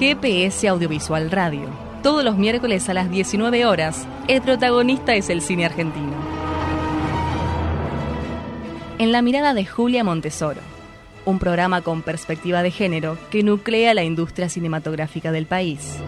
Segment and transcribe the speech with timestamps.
[0.00, 1.68] GPS Audiovisual Radio.
[2.02, 6.14] Todos los miércoles a las 19 horas, el protagonista es el cine argentino.
[8.98, 10.62] En la mirada de Julia Montesoro,
[11.26, 15.98] un programa con perspectiva de género que nuclea la industria cinematográfica del país.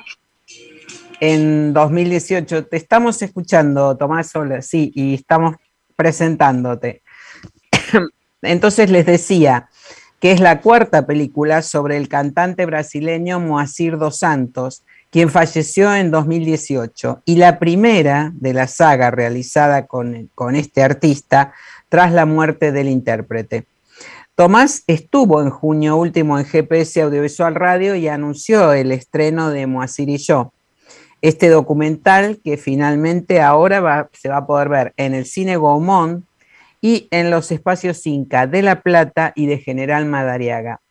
[1.20, 2.66] en 2018.
[2.66, 5.56] Te estamos escuchando, Tomás Sola, sí, y estamos
[5.96, 7.02] presentándote.
[8.42, 9.70] Entonces les decía
[10.20, 16.12] que es la cuarta película sobre el cantante brasileño Moacir dos Santos, quien falleció en
[16.12, 21.54] 2018, y la primera de la saga realizada con, con este artista
[21.90, 23.66] tras la muerte del intérprete.
[24.36, 30.10] Tomás estuvo en junio último en GPS Audiovisual Radio y anunció el estreno de Moacir
[30.10, 30.52] y yo,
[31.22, 36.24] este documental que finalmente ahora se va a poder ver en el Cine Gaumont
[36.82, 40.82] y en los espacios Inca de La Plata y de General Madariaga.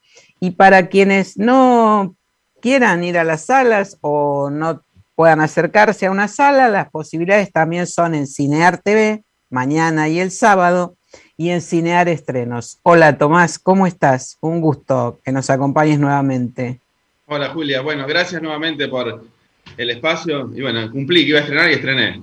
[0.41, 2.17] Y para quienes no
[2.61, 4.83] quieran ir a las salas o no
[5.15, 10.31] puedan acercarse a una sala, las posibilidades también son en Cinear TV, mañana y el
[10.31, 10.97] sábado,
[11.37, 12.79] y en Cinear Estrenos.
[12.83, 14.37] Hola Tomás, ¿cómo estás?
[14.41, 16.81] Un gusto que nos acompañes nuevamente.
[17.27, 19.25] Hola Julia, bueno, gracias nuevamente por
[19.77, 22.23] el espacio y bueno, cumplí que iba a estrenar y estrené.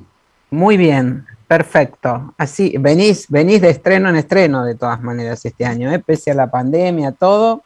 [0.49, 2.33] Muy bien, perfecto.
[2.37, 5.99] Así, venís, venís de estreno en estreno de todas maneras este año, ¿eh?
[5.99, 7.63] pese a la pandemia, todo.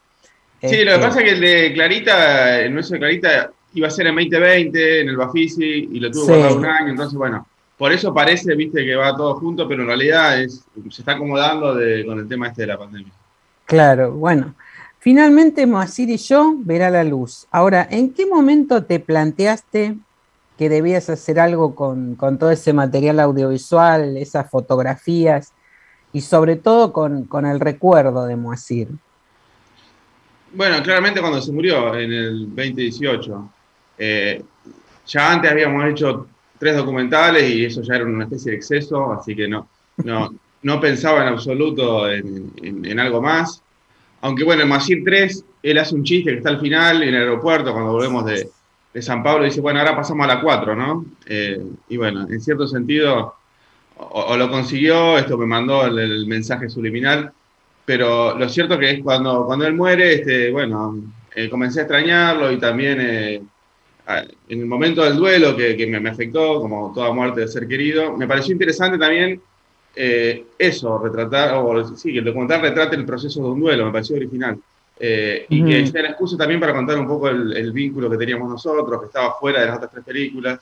[0.61, 3.87] Sí, lo que este pasa es que el de Clarita, el nuestro de Clarita, iba
[3.87, 6.55] a ser en 2020, en el Bafisi, y lo tuvo sí.
[6.55, 7.45] un año, entonces bueno,
[7.77, 11.73] por eso parece, viste, que va todo junto, pero en realidad es, se está acomodando
[12.05, 13.11] con el tema este de la pandemia.
[13.65, 14.55] Claro, bueno.
[15.05, 17.45] Finalmente, Moacir y yo verá la luz.
[17.51, 19.97] Ahora, ¿en qué momento te planteaste
[20.57, 25.53] que debías hacer algo con, con todo ese material audiovisual, esas fotografías
[26.11, 28.87] y sobre todo con, con el recuerdo de Moacir?
[30.51, 33.49] Bueno, claramente cuando se murió en el 2018.
[33.99, 34.43] Eh,
[35.05, 36.25] ya antes habíamos hecho
[36.57, 39.67] tres documentales y eso ya era una especie de exceso, así que no,
[39.97, 43.61] no, no pensaba en absoluto en, en, en algo más.
[44.25, 47.21] Aunque bueno, en Masir 3, él hace un chiste que está al final en el
[47.21, 48.49] aeropuerto cuando volvemos de,
[48.91, 51.05] de San Pablo, dice, bueno, ahora pasamos a la 4, ¿no?
[51.27, 53.35] Eh, y bueno, en cierto sentido,
[53.97, 57.33] o, lo consiguió, esto me mandó el, mensaje subliminal,
[57.85, 60.97] pero lo cierto que es cuando, cuando él muere, este, bueno,
[61.35, 63.49] eh, comencé a extrañarlo y también en
[64.47, 68.53] el momento del duelo que, me, afectó, como toda muerte de ser querido, me pareció
[68.53, 69.39] interesante también
[69.95, 74.15] eso, retratar, o sí, que el documental retrate el proceso de un duelo, me pareció
[74.15, 74.57] original.
[74.99, 78.49] y que sea la excusa también para contar un poco el, el, vínculo que teníamos
[78.49, 80.59] nosotros, que estaba fuera de las otras tres películas.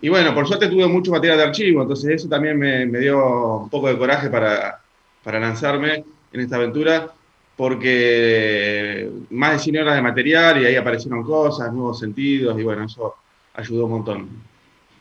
[0.00, 3.68] Y bueno, por suerte tuve mucho material de archivo, entonces eso también me, dio un
[3.68, 4.80] poco de coraje para,
[5.24, 7.10] lanzarme en esta aventura,
[7.56, 12.84] porque más de 100 horas de material y ahí aparecieron cosas, nuevos sentidos, y bueno,
[12.84, 13.16] eso
[13.54, 14.28] ayudó un montón.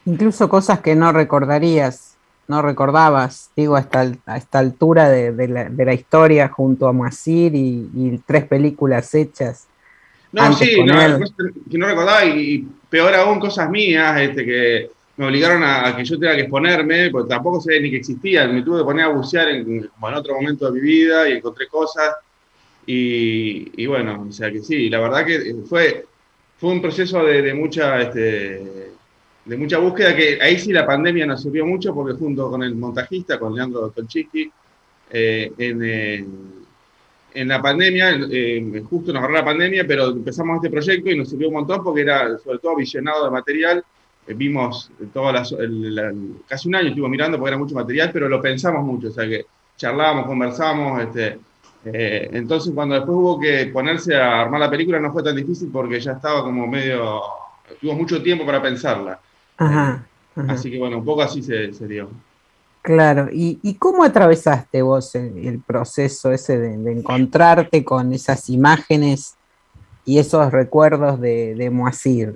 [0.06, 2.07] Incluso cosas que no recordarías,
[2.48, 8.22] no recordabas, digo, a esta, a esta altura de, la, historia junto a Moacir y,
[8.26, 9.68] tres películas hechas.
[10.32, 11.20] No, sí, no,
[11.70, 16.20] que no recordaba y peor aún cosas mías, este, que me obligaron a, que yo
[16.20, 19.50] tenga que exponerme, porque tampoco sabía ni que existían, me tuve que poner a bucear
[19.50, 22.16] en, como en otro momento de mi vida y encontré cosas.
[22.86, 26.06] Y, bueno, o sea que sí, la verdad que fue,
[26.58, 28.92] fue un proceso de, mucha, este,
[29.48, 32.76] de mucha búsqueda, que ahí sí la pandemia nos sirvió mucho, porque junto con el
[32.76, 34.52] montajista, con Leandro Conchiski,
[35.10, 36.68] eh, en,
[37.34, 41.30] en la pandemia, eh, justo nos agarró la pandemia, pero empezamos este proyecto y nos
[41.30, 43.84] sirvió un montón porque era sobre todo visionado de material.
[44.28, 45.56] Eh, vimos todas las,
[46.48, 49.28] casi un año estuvo mirando porque era mucho material, pero lo pensamos mucho, o sea
[49.28, 49.46] que
[49.78, 51.02] charlábamos, conversamos.
[51.02, 51.40] Este,
[51.86, 55.70] eh, entonces, cuando después hubo que ponerse a armar la película, no fue tan difícil
[55.72, 57.22] porque ya estaba como medio.
[57.80, 59.20] Tuvo mucho tiempo para pensarla.
[59.58, 62.10] Así que bueno, un poco así se, se dio.
[62.82, 69.36] Claro, ¿y, cómo atravesaste vos el, proceso ese de, encontrarte con esas imágenes
[70.06, 72.36] y esos recuerdos de, de Moacir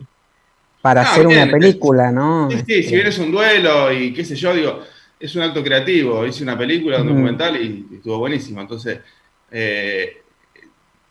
[0.81, 2.49] para hacer una película, ¿no?
[2.51, 4.81] Sí, sí, si bien es un duelo y qué sé yo, digo,
[5.19, 8.59] es un acto creativo, hice una película, un documental y, estuvo buenísimo.
[8.59, 8.99] Entonces,
[9.51, 10.21] eh,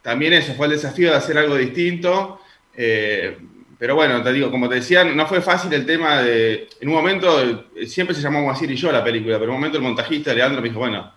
[0.03, 2.41] también eso fue el desafío de hacer algo distinto.
[2.77, 3.39] Eh,
[3.81, 6.69] pero bueno, te digo, como te decía, no fue fácil el tema de.
[6.83, 9.57] En un momento, eh, siempre se llamó Guasir y yo la película, pero en un
[9.57, 11.11] momento el montajista Leandro me dijo, bueno,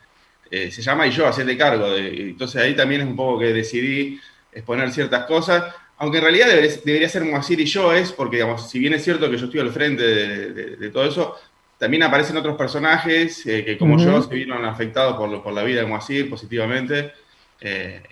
[0.50, 1.92] eh, se llama y yo, hacete cargo.
[1.92, 4.18] De, entonces ahí también es un poco que decidí
[4.54, 5.76] exponer ciertas cosas.
[5.98, 9.30] Aunque en realidad debería, ser Moacir y yo, es porque, digamos, si bien es cierto
[9.30, 11.36] que yo estoy al frente de, todo eso,
[11.78, 15.82] también aparecen otros personajes eh, que, como yo, se vieron afectados por, por la vida
[15.82, 17.12] de Moacir positivamente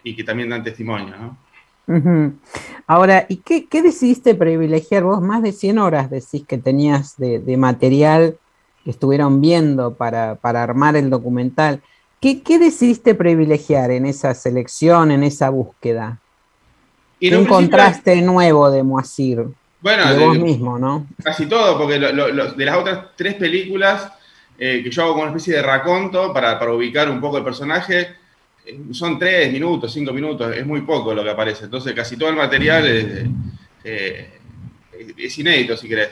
[0.04, 1.51] y que también dan testimonio, ¿no?
[2.88, 5.22] Ahora, ¿y qué, decidiste privilegiar vos?
[5.22, 8.38] Más de 100 horas decís que tenías de, material
[8.84, 11.82] que estuvieron viendo para, armar el documental.
[12.20, 16.20] ¿Qué, decidiste privilegiar en esa selección, en esa búsqueda?
[17.20, 19.46] ¿Qué encontraste nuevo de Moacir?
[19.82, 21.08] Bueno, de vos mismo, ¿no?
[21.24, 24.12] Casi todo, porque de las otras tres películas
[24.64, 27.44] eh, que yo hago como una especie de raconto para, para ubicar un poco el
[27.44, 28.10] personaje,
[28.92, 31.66] son tres minutos, cinco minutos, es muy poco lo que aparece.
[31.66, 33.26] Entonces casi todo el material es,
[33.84, 34.30] eh,
[35.38, 36.10] inédito, si querés.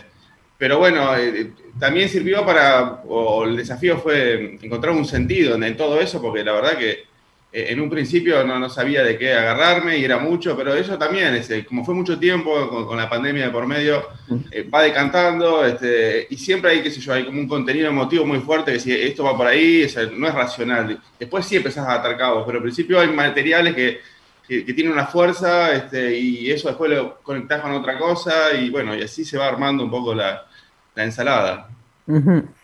[0.58, 6.02] Pero bueno, eh, también sirvió para, o el desafío fue encontrar un sentido en todo
[6.02, 7.09] eso, porque la verdad que
[7.52, 11.34] en un principio no, no, sabía de qué agarrarme y era mucho, pero eso también,
[11.34, 14.04] este, como fue mucho tiempo con, la pandemia de por medio,
[14.52, 18.24] eh, va decantando este, y siempre hay, qué sé yo, hay como un contenido emotivo
[18.26, 21.02] muy fuerte que si esto va por ahí, no es racional.
[21.20, 24.00] Después sí empezás a atar cabos, pero al principio hay materiales que,
[24.48, 28.96] que, tienen una fuerza este, y eso después lo conectás con otra cosa y bueno,
[28.96, 30.46] y así se va armando un poco la,
[30.94, 31.70] la ensalada.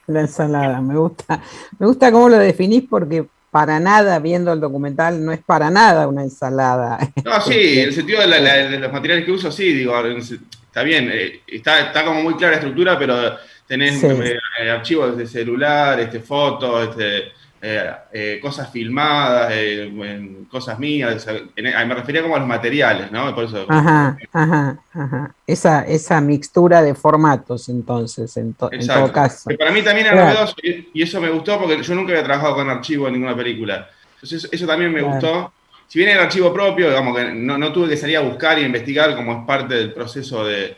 [0.08, 1.42] La ensalada, me gusta,
[1.80, 3.26] me gusta cómo lo definís porque
[3.56, 7.00] para nada, viendo el documental, no es para nada una ensalada.
[7.24, 11.40] No, sí, en el sentido de, los materiales que uso, sí, digo, está bien, eh,
[11.48, 14.38] está, está como muy clara la estructura, pero tenés eh,
[14.70, 17.32] archivos de celular, este, fotos, este,
[17.62, 19.92] eh, eh, cosas filmadas, eh,
[20.52, 23.34] cosas mías, me refería como a los materiales, ¿no?
[23.34, 25.36] Por eso, ajá, ajá, ajá.
[25.48, 28.70] Esa, esa mixtura de formatos, entonces, en, todo
[29.12, 29.50] caso.
[29.58, 32.70] para mí también era novedoso y eso me gustó porque yo nunca había trabajado con
[32.70, 33.90] archivo en ninguna película.
[34.16, 35.52] Entonces, eso también me gustó.
[35.88, 39.16] Si bien era archivo propio, digamos que no, tuve que salir a buscar y investigar
[39.16, 40.76] como es parte del proceso de,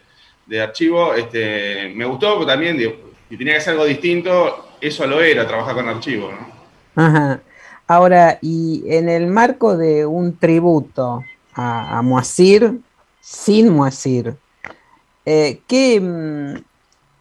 [0.61, 5.21] archivo, este, me gustó porque también, digo, si tenía que hacer algo distinto, eso lo
[5.21, 6.56] era, trabajar con archivo, ¿no?
[7.87, 11.23] Ahora, y en el marco de un tributo
[11.53, 12.81] a, a Moacir,
[13.21, 14.35] sin Moacir,
[15.29, 15.59] eh,
[15.99, 16.55] mm,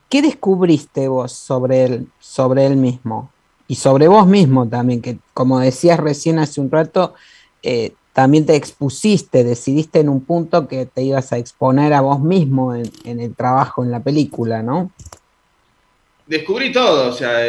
[0.08, 3.32] ¿qué, descubriste vos sobre él, sobre él mismo?
[3.66, 7.14] Y sobre vos mismo también, que como decías recién hace un rato,
[7.64, 12.20] eh, también te expusiste, decidiste en un punto que te ibas a exponer a vos
[12.20, 14.92] mismo en, el trabajo, en la película, ¿no?
[16.28, 17.44] Descubrí todo, o sea,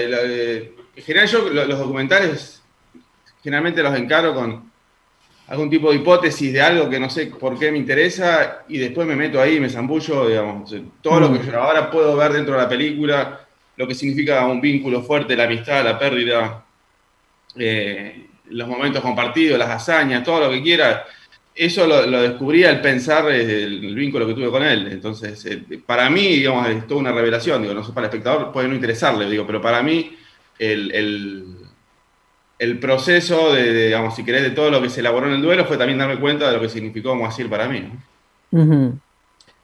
[0.98, 2.62] en general yo los documentales
[3.42, 4.70] generalmente los encaro con,
[5.48, 9.08] algún tipo de hipótesis de algo que no sé por qué me interesa y después
[9.08, 12.54] me meto ahí y me zambullo, digamos, todo lo que yo ahora puedo ver dentro
[12.56, 13.39] de la película,
[13.77, 16.66] lo que significa un vínculo fuerte, la amistad, la pérdida,
[17.58, 21.06] eh, los momentos compartidos, las hazañas, todo lo que quiera,
[21.56, 24.88] eso lo, descubrí al pensar el, vínculo que tuve con él.
[24.92, 28.51] Entonces, eh, para mí, digamos, es toda una revelación, digo, no sé, para el espectador
[28.51, 30.18] puede no interesarle, digo, pero para mí
[30.60, 31.68] el
[32.60, 35.66] el proceso de, digamos, si querés, de todo lo que se elaboró en el duelo
[35.66, 37.88] fue también darme cuenta de lo que significó Moacir para mí.
[38.52, 39.00] ¿no?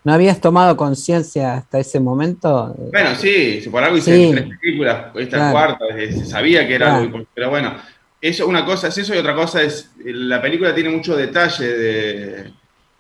[0.06, 2.76] ¿No habías tomado conciencia hasta ese momento?
[2.92, 7.50] Bueno, sí, por algo hice tres películas, esta cuarta, se sabía que era algo, pero
[7.50, 7.76] bueno,
[8.22, 12.52] eso una cosa es eso y otra cosa es, la película tiene mucho detalle de,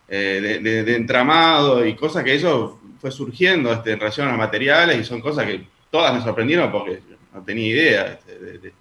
[0.07, 4.97] eh, de, entramado y cosas que eso fue surgiendo este, en relación a los materiales
[4.97, 7.01] y son cosas que todas me sorprendieron porque
[7.33, 8.73] no tenía idea este,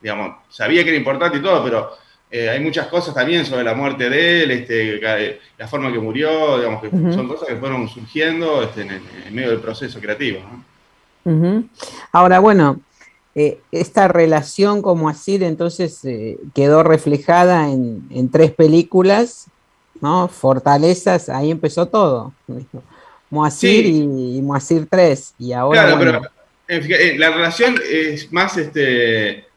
[0.00, 1.90] digamos, sabía que era importante y todo, pero
[2.30, 6.58] eh, hay muchas cosas también sobre la muerte de él, este, la forma que murió,
[6.58, 10.40] digamos, que son cosas que fueron surgiendo este, en, medio del proceso creativo.
[12.12, 12.80] Ahora, bueno,
[13.34, 19.46] eh, esta relación como así entonces eh, quedó reflejada en, tres películas,
[20.00, 20.28] ¿no?
[20.28, 22.32] Fortalezas, ahí empezó todo.
[23.28, 25.34] Moacir y, Moacir 3.
[25.38, 25.82] Y ahora.
[25.82, 26.39] Claro, pero
[26.70, 29.50] la relación es más este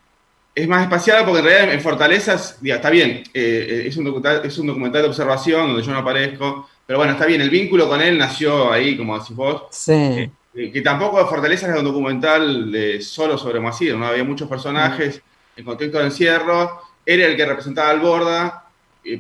[0.56, 4.42] es más espaciada porque en realidad en Fortalezas, está bien, eh, eh, es, un documental,
[4.44, 7.88] es un documental de observación donde yo no aparezco, pero bueno, está bien, el vínculo
[7.88, 9.64] con él nació ahí, como decís vos.
[9.72, 10.30] Sí.
[10.56, 14.06] Eh, que tampoco Fortalezas era un documental solo sobre Moacir, ¿no?
[14.06, 15.22] Había muchos personajes
[15.56, 18.66] en contexto de encierro, era el que representaba al Borda,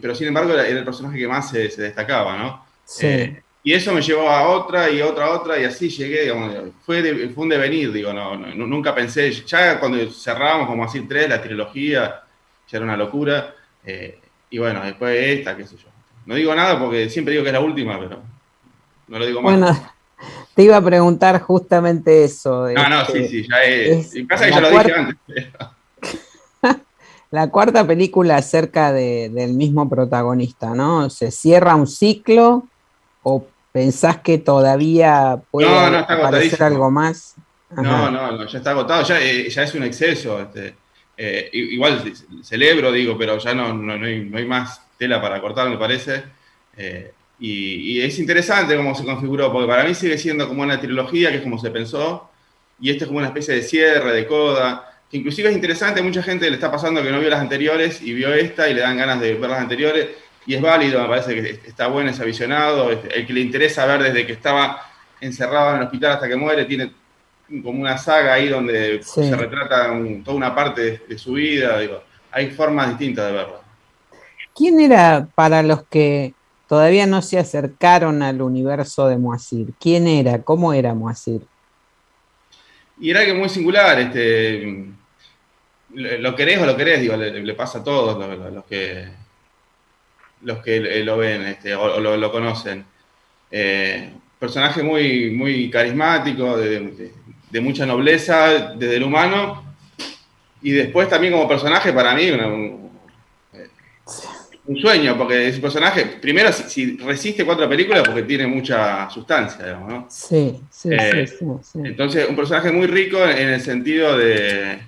[0.02, 2.66] pero sin embargo era, el personaje que más se, destacaba, ¿no?
[2.86, 3.36] Sí.
[3.66, 6.54] Y eso me llevó a otra y otra, otra, y así llegué, digamos,
[6.86, 11.42] fue, fue un devenir, digo, no, nunca pensé, ya cuando cerrábamos como así tres, la
[11.42, 12.24] trilogía,
[12.68, 13.56] ya era una locura,
[13.86, 15.88] eh, y bueno, después esta, qué sé yo.
[16.26, 18.22] No digo nada porque siempre digo que es la última, pero
[19.08, 19.58] no lo digo más.
[19.58, 19.92] Bueno,
[20.54, 22.68] te iba a preguntar justamente eso.
[22.70, 24.16] No, no, sí, sí, ya es.
[24.16, 25.48] y pasa que ya lo dije antes.
[27.32, 31.10] la cuarta película acerca del mismo protagonista, ¿no?
[31.10, 32.68] Se cierra un ciclo
[33.24, 37.36] o ¿Pensás que todavía puede aparecer algo más?
[37.72, 40.40] No, no, ya está agotado, ya, eh, es un exceso.
[40.40, 40.76] Este,
[41.18, 42.14] eh, igual
[42.44, 46.24] celebro, digo, pero ya no, no, hay, más tela para cortar, me parece.
[46.78, 51.32] Eh, y, es interesante cómo se configuró, porque para mí sigue siendo como una trilogía,
[51.32, 52.30] que es como se pensó,
[52.80, 56.22] y este es como una especie de cierre, de coda, que inclusive es interesante, mucha
[56.22, 58.98] gente le está pasando que no vio las anteriores y vio esta y le dan
[58.98, 60.10] ganas de ver las anteriores,
[60.46, 63.86] y es válido, me parece que está bueno ese avisionado, este, el que le interesa
[63.86, 64.82] ver desde que estaba
[65.22, 66.92] encerrado en el hospital hasta que muere, tiene
[67.48, 72.50] como una saga ahí donde se retrata toda una parte de, su vida, digo, hay
[72.52, 73.62] formas distintas de verlo.
[74.56, 76.34] ¿Quién era para los que
[76.68, 79.74] todavía no se acercaron al universo de Moacir?
[79.80, 80.42] ¿Quién era?
[80.42, 81.42] ¿Cómo era Moacir?
[83.00, 84.88] Y era que muy singular, este,
[85.94, 88.18] lo querés o lo querés, digo, le, pasa a todos
[88.54, 89.23] los que
[90.44, 92.86] los que eh, lo ven este, o, lo, conocen.
[93.50, 97.12] Eh, personaje muy, muy carismático, de,
[97.62, 99.64] mucha nobleza desde el humano,
[100.62, 102.84] y después también como personaje para mí un,
[104.82, 110.08] sueño, porque ese personaje, primero, si, resiste cuatro películas, porque tiene mucha sustancia, digamos, ¿no?
[110.10, 114.80] Sí, sí, eh, sí, sí, Entonces, un personaje muy rico en, el sentido de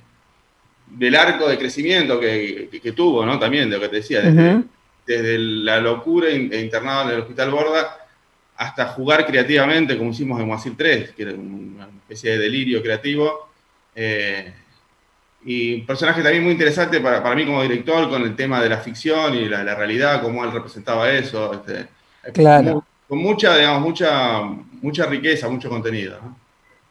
[0.87, 3.37] del arco de crecimiento que, tuvo, ¿no?
[3.37, 4.63] También, de lo que te decía, desde,
[5.05, 7.97] desde la locura e internado en el Hospital Borda
[8.57, 13.49] hasta jugar creativamente, como hicimos en Moacir 3, que era una especie de delirio creativo.
[13.93, 14.53] Eh,
[15.45, 18.69] y un personaje también muy interesante para, para, mí como director con el tema de
[18.69, 21.53] la ficción y la, la realidad, cómo él representaba eso.
[21.53, 21.87] Este,
[22.33, 22.83] claro.
[23.07, 24.41] Con, mucha, digamos, mucha,
[24.81, 26.19] mucha riqueza, mucho contenido.
[26.21, 26.44] ¿no?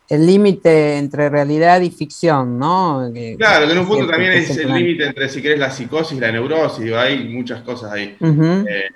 [0.08, 3.10] El límite entre realidad y ficción, ¿no?
[3.38, 6.30] claro, que en un punto también es el límite entre, si querés, la psicosis la
[6.30, 8.16] neurosis, hay muchas cosas ahí.
[8.20, 8.90] Eh,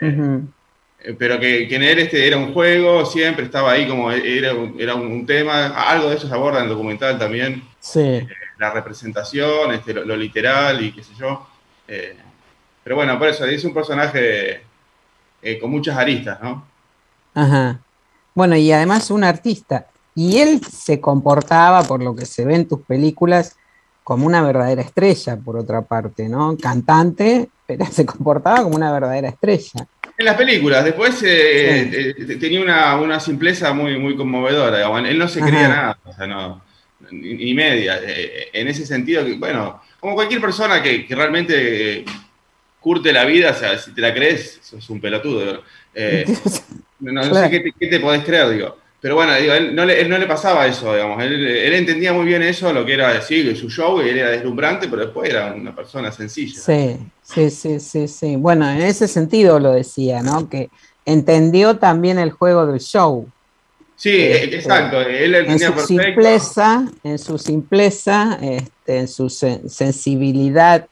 [1.00, 4.94] eh, pero que, en él este era un juego, siempre estaba ahí como era, era
[4.94, 7.62] un, tema, algo de eso se aborda en el documental también.
[7.80, 8.00] Sí.
[8.00, 11.46] Eh, la representación, este, lo, literal y qué sé yo.
[11.86, 14.62] pero bueno, por eso es un personaje
[15.60, 16.66] con muchas aristas, ¿no?
[17.32, 17.80] Ajá.
[18.34, 19.86] Bueno, y además un artista.
[20.18, 23.56] Y él se comportaba, por lo que se ve en tus películas,
[24.02, 26.56] como una verdadera estrella, por otra parte, ¿no?
[26.60, 29.86] Cantante, pero se comportaba como una verdadera estrella.
[30.18, 35.40] En las películas, después eh, eh, tenía una, simpleza muy, muy conmovedora, él no se
[35.40, 36.64] creía nada, o sea, no,
[37.12, 38.00] ni, media.
[38.02, 42.04] Eh, en ese sentido, bueno, como cualquier persona que, realmente
[42.80, 45.62] curte la vida, o sea, si te la crees, sos un pelotudo.
[47.00, 48.76] No, sé qué te, qué te, podés creer, digo.
[49.00, 51.22] Pero bueno, digo, él, no le, él no le pasaba eso, digamos.
[51.22, 54.30] Él, él, entendía muy bien eso, lo que era decir, su show, y él era
[54.30, 56.60] deslumbrante, pero después era una persona sencilla.
[56.60, 58.36] Sí, sí, sí, sí, sí.
[58.36, 60.48] Bueno, en ese sentido lo decía, ¿no?
[60.48, 60.68] Que
[61.04, 63.28] entendió también el juego del show.
[63.94, 65.00] Sí, este, exacto.
[65.00, 70.86] Él en su simpleza, en su simpleza, este, en su sensibilidad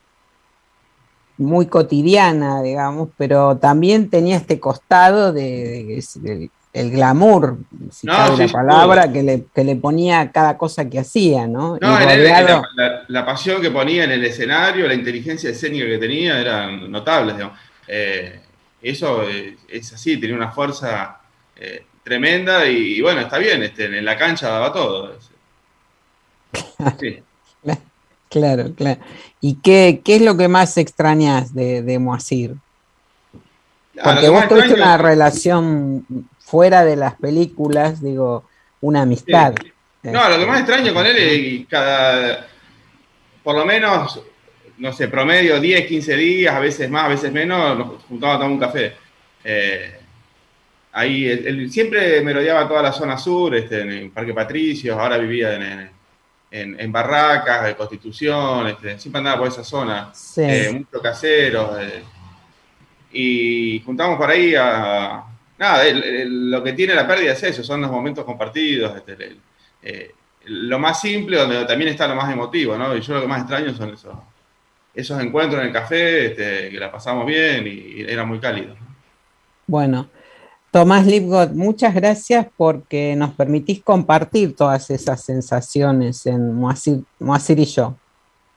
[1.38, 6.02] muy cotidiana, digamos, pero también tenía este costado de,
[6.76, 7.56] el glamour,
[7.90, 11.78] si cabe la palabra, que le, que le, ponía cada cosa que hacía, ¿no?
[11.80, 16.90] no la, la, pasión que ponía en el escenario, la inteligencia escénica que tenía, eran
[16.90, 17.58] notables, digamos.
[17.88, 18.40] Eh,
[18.82, 21.18] eso es, así, tenía una fuerza
[21.56, 25.16] eh, tremenda y, bueno, está bien, este, en la cancha daba todo.
[27.00, 27.22] Sí.
[28.28, 29.00] Claro, claro.
[29.40, 32.56] ¿Y qué, qué, es lo que más extrañas de, de Moacir?
[34.02, 36.04] Porque vos tuviste una relación
[36.46, 38.44] fuera de las películas, digo,
[38.80, 39.52] una amistad.
[40.04, 42.46] No, lo que más extraño con él es que cada,
[43.42, 44.22] por lo menos,
[44.78, 48.44] no sé, promedio 10, 15 días, a veces más, a veces menos, nos juntábamos a
[48.44, 48.92] tomar un café.
[49.42, 49.98] Eh,
[50.92, 55.18] ahí, él, siempre me rodeaba toda la zona sur, este, en el Parque Patricios, ahora
[55.18, 55.90] vivía
[56.52, 60.42] en, en, Barracas, de Constitución, este, siempre andaba por esa zona, sí.
[60.42, 61.76] eh, mucho casero.
[61.80, 62.04] Eh,
[63.10, 65.24] y juntamos por ahí a,
[65.58, 69.36] nada, lo que tiene la pérdida es eso, son los momentos compartidos, este,
[69.82, 70.10] eh,
[70.46, 72.96] lo más simple, donde también está lo más emotivo, ¿no?
[72.96, 74.14] Y yo lo que más extraño son esos,
[74.94, 78.74] esos encuentros en el café, este, que la pasamos bien y, era muy cálido.
[79.66, 80.08] Bueno,
[80.70, 87.64] Tomás Lipgott, muchas gracias porque nos permitís compartir todas esas sensaciones en Moacir, Moacir y
[87.64, 87.96] yo.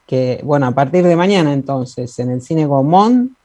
[0.06, 3.36] Que, bueno, a partir de mañana entonces, en el cine Gomón,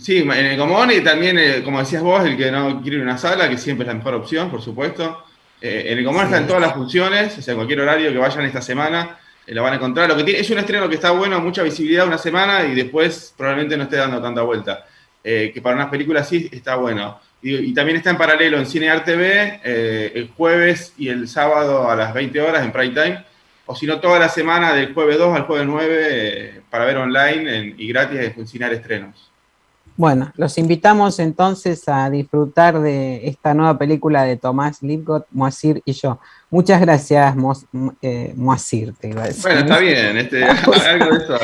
[0.00, 3.18] Sí, en el Común y también, eh, como decías vos, el que no quiere una
[3.18, 5.24] sala, que siempre es la mejor opción, por supuesto.
[5.60, 8.62] Eh, en el Común están todas las funciones, o sea, cualquier horario que vayan esta
[8.62, 10.08] semana eh, lo van a encontrar.
[10.08, 13.34] Lo que tiene, es un estreno que está bueno, mucha visibilidad una semana y después
[13.36, 14.86] probablemente no esté dando tanta vuelta.
[15.22, 17.20] que para unas películas sí está bueno.
[17.42, 19.60] Y, también está en paralelo en Cine Arte TV
[20.14, 23.24] el jueves y el sábado a las 20 horas en Prime Time.
[23.66, 27.74] O si no, toda la semana del jueves 2 al jueves 9 para ver online
[27.76, 29.29] y gratis en Cine Estrenos.
[30.00, 35.92] Bueno, los invitamos entonces a disfrutar de esta nueva película de Tomás Lipgott, Moacir y
[35.92, 36.18] yo.
[36.48, 37.34] Muchas gracias,
[38.00, 39.42] eh, Moacir, te iba a decir.
[39.42, 40.42] Bueno, está bien, este,
[40.88, 41.36] algo de eso.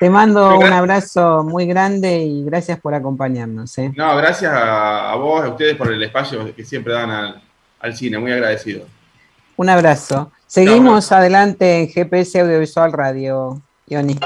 [0.00, 3.76] Te mando un abrazo muy grande y gracias por acompañarnos.
[3.76, 3.92] ¿eh?
[3.94, 7.10] No, gracias a, vos, a ustedes por el espacio que siempre dan
[7.78, 8.86] al, cine, muy agradecido.
[9.58, 10.32] Un abrazo.
[10.46, 14.18] Seguimos adelante en GPS Audiovisual Radio, Ioni.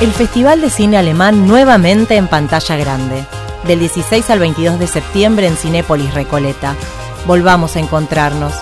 [0.00, 3.26] El Festival de Cine Alemán nuevamente en pantalla grande.
[3.66, 6.76] Del 16 al 22 de septiembre en Cinépolis Recoleta.
[7.26, 8.54] Volvamos a encontrarnos.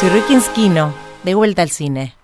[0.00, 0.36] Soy Ricky
[1.22, 2.16] de vuelta al cine.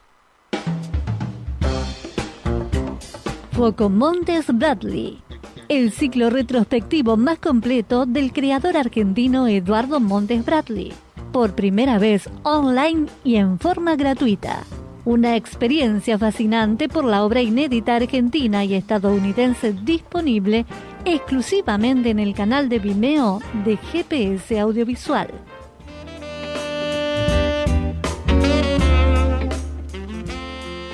[3.53, 5.23] Foco Montes Bradley,
[5.69, 10.93] el ciclo retrospectivo más completo del creador argentino Eduardo Montes Bradley,
[11.31, 14.65] por primera vez online y en forma gratuita.
[15.07, 20.65] Una experiencia fascinante por la obra inédita argentina y estadounidense disponible
[21.05, 25.29] exclusivamente en el canal de Vimeo de GPS Audiovisual.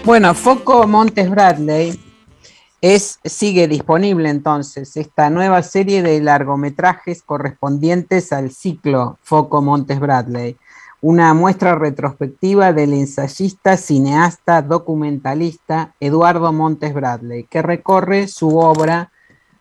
[0.05, 1.97] Bueno, Foco Montes Bradley
[2.81, 10.57] es, sigue disponible entonces esta nueva serie de largometrajes correspondientes al ciclo Foco Montes Bradley
[11.03, 19.11] una muestra retrospectiva del ensayista, cineasta, documentalista Eduardo Montes Bradley, que recorre su obra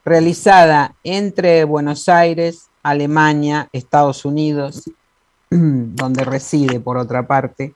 [0.04, 4.84] realizada entre Buenos Aires, Alemania, Estados Unidos,
[5.50, 7.74] donde reside por otra parte,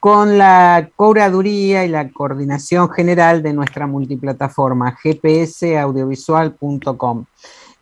[0.00, 7.24] con la curaduría y la coordinación general de nuestra multiplataforma gpsaudiovisual.com.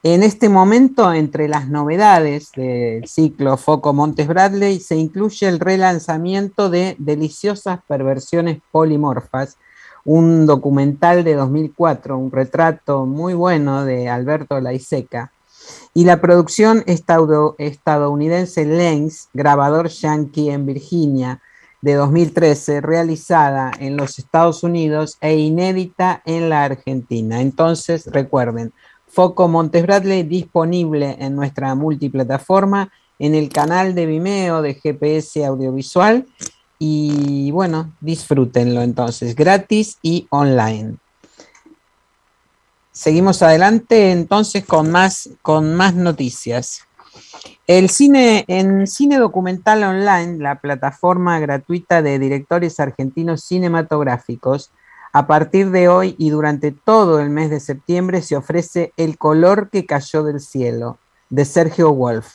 [0.09, 6.71] En este momento, entre las novedades del ciclo Foco Montes Bradley, se incluye el relanzamiento
[6.71, 9.57] de Deliciosas Perversiones Polimorfas,
[10.05, 15.33] un documental de 2004, un retrato muy bueno de Alberto Laiseca,
[15.93, 21.41] y la producción estadounidense Lens, grabador yankee en Virginia,
[21.83, 27.41] de 2013, realizada en los Estados Unidos e inédita en la Argentina.
[27.41, 28.73] Entonces, recuerden,
[29.17, 36.27] Foco Montes Bradley disponible en nuestra multiplataforma en el canal de Vimeo de GPS Audiovisual
[36.79, 40.97] y bueno, disfrútenlo entonces, gratis y online.
[42.93, 46.83] Seguimos adelante entonces con más, con más noticias.
[47.67, 54.73] El cine, en Cine Documental Online, la plataforma gratuita de directores argentinos cinematográficos,
[55.17, 59.71] a partir de hoy y durante todo el mes de septiembre se ofrece El color
[59.71, 60.99] que cayó del cielo,
[61.31, 62.35] de Sergio Wolf.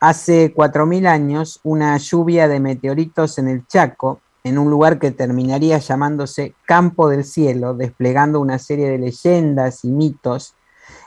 [0.00, 5.76] Hace 4.000 años, una lluvia de meteoritos en el Chaco, en un lugar que terminaría
[5.76, 10.54] llamándose Campo del Cielo, desplegando una serie de leyendas y mitos,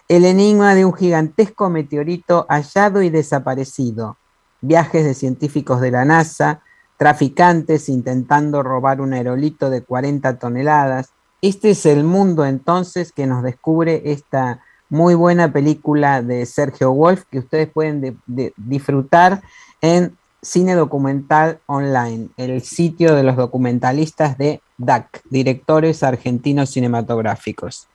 [0.08, 4.18] el enigma de un gigantesco meteorito hallado y desaparecido,
[4.62, 6.62] viajes de científicos de la NASA,
[7.02, 11.10] traficantes intentando robar un aerolito de 40 toneladas.
[11.42, 17.24] Este es el mundo entonces que nos descubre esta muy buena película de Sergio Wolf
[17.32, 18.22] que ustedes pueden
[18.56, 19.42] disfrutar
[19.82, 27.88] en Cine Documental Online, el sitio de los documentalistas de DAC, Directores Argentinos Cinematográficos.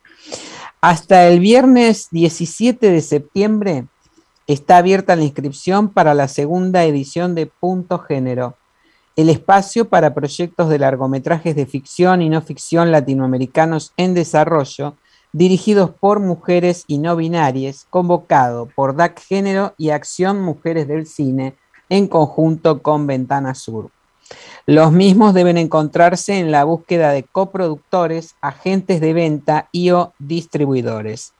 [0.80, 3.84] Hasta el viernes 17 de septiembre
[4.48, 8.56] está abierta la inscripción para la segunda edición de Punto Género,
[9.16, 14.94] el espacio para proyectos de largometrajes de ficción y no ficción latinoamericanos en desarrollo,
[15.32, 21.56] dirigidos por mujeres y no binarias, convocado por DAC Género y Acción Mujeres del Cine,
[21.88, 23.90] en conjunto con Ventana Sur.
[24.66, 31.32] Los mismos deben encontrarse en la búsqueda de coproductores, agentes de venta y o distribuidores.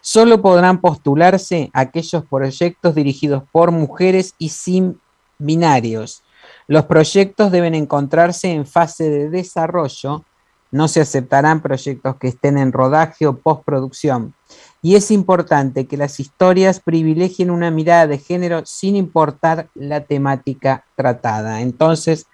[0.00, 5.00] Solo podrán postularse aquellos proyectos dirigidos por mujeres y sin
[5.38, 6.22] binarios.
[6.68, 10.24] Los proyectos deben encontrarse en fase de desarrollo.
[10.70, 14.34] No se aceptarán proyectos que estén en rodaje o postproducción.
[14.82, 20.84] Y es importante que las historias privilegien una mirada de género sin importar la temática
[20.94, 21.62] tratada.
[21.62, 22.26] Entonces,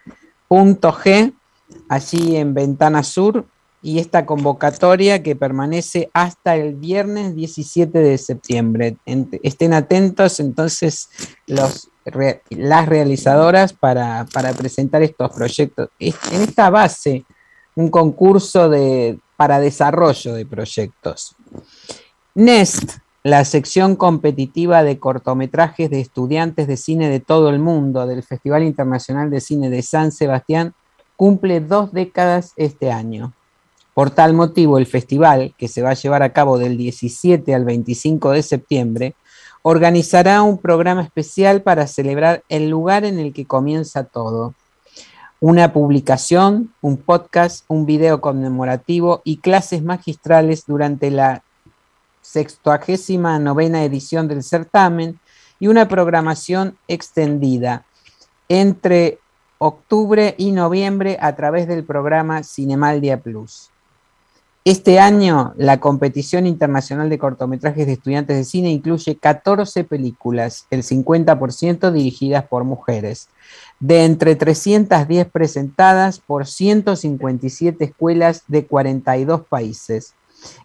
[0.49, 1.33] punto G,
[1.89, 3.47] allí en Ventana Sur,
[3.83, 8.97] y esta convocatoria que permanece hasta el viernes 17 de septiembre.
[9.43, 11.11] estén atentos entonces
[11.47, 11.91] los,
[12.51, 15.89] las realizadoras para, presentar estos proyectos.
[15.99, 17.25] En esta base,
[17.75, 21.35] un concurso de, para desarrollo de proyectos.
[22.35, 28.23] NEST, la sección competitiva de cortometrajes de estudiantes de cine de todo el mundo del
[28.23, 30.75] Festival Internacional de Cine de San Sebastián,
[31.17, 33.33] cumple dos décadas este año.
[33.95, 37.65] Por tal motivo, el festival, que se va a llevar a cabo del 17 al
[37.65, 39.15] 25 de septiembre,
[39.67, 44.55] organizará un programa especial para celebrar el lugar en el que comienza todo.
[45.41, 51.43] Una publicación, un podcast, un video conmemorativo y clases magistrales durante la
[52.21, 55.19] 69 novena edición del certamen
[55.59, 57.87] y una programación extendida
[58.51, 59.19] entre
[59.57, 63.71] octubre y noviembre a través del programa Cinemaldia Plus.
[64.67, 70.83] Este año, la competición internacional de cortometrajes de estudiantes de cine incluye 14 películas, el
[70.83, 73.29] 50% dirigidas por mujeres,
[73.79, 80.15] de entre 310 presentadas por 157 escuelas de 42 países.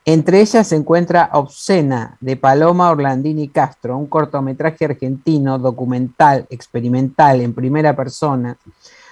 [0.06, 7.54] Entre ellas se encuentra Obscena, de Paloma Orlandini Castro, un cortometraje argentino documental, experimental, en
[7.54, 8.58] primera persona,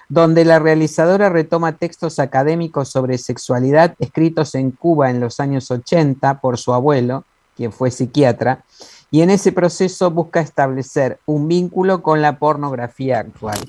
[0.09, 6.39] donde la realizadora retoma textos académicos sobre sexualidad escritos en Cuba en los años 80
[6.39, 8.63] por su abuelo, quien fue psiquiatra,
[9.11, 13.59] y en ese proceso busca establecer un vínculo con la pornografía actual.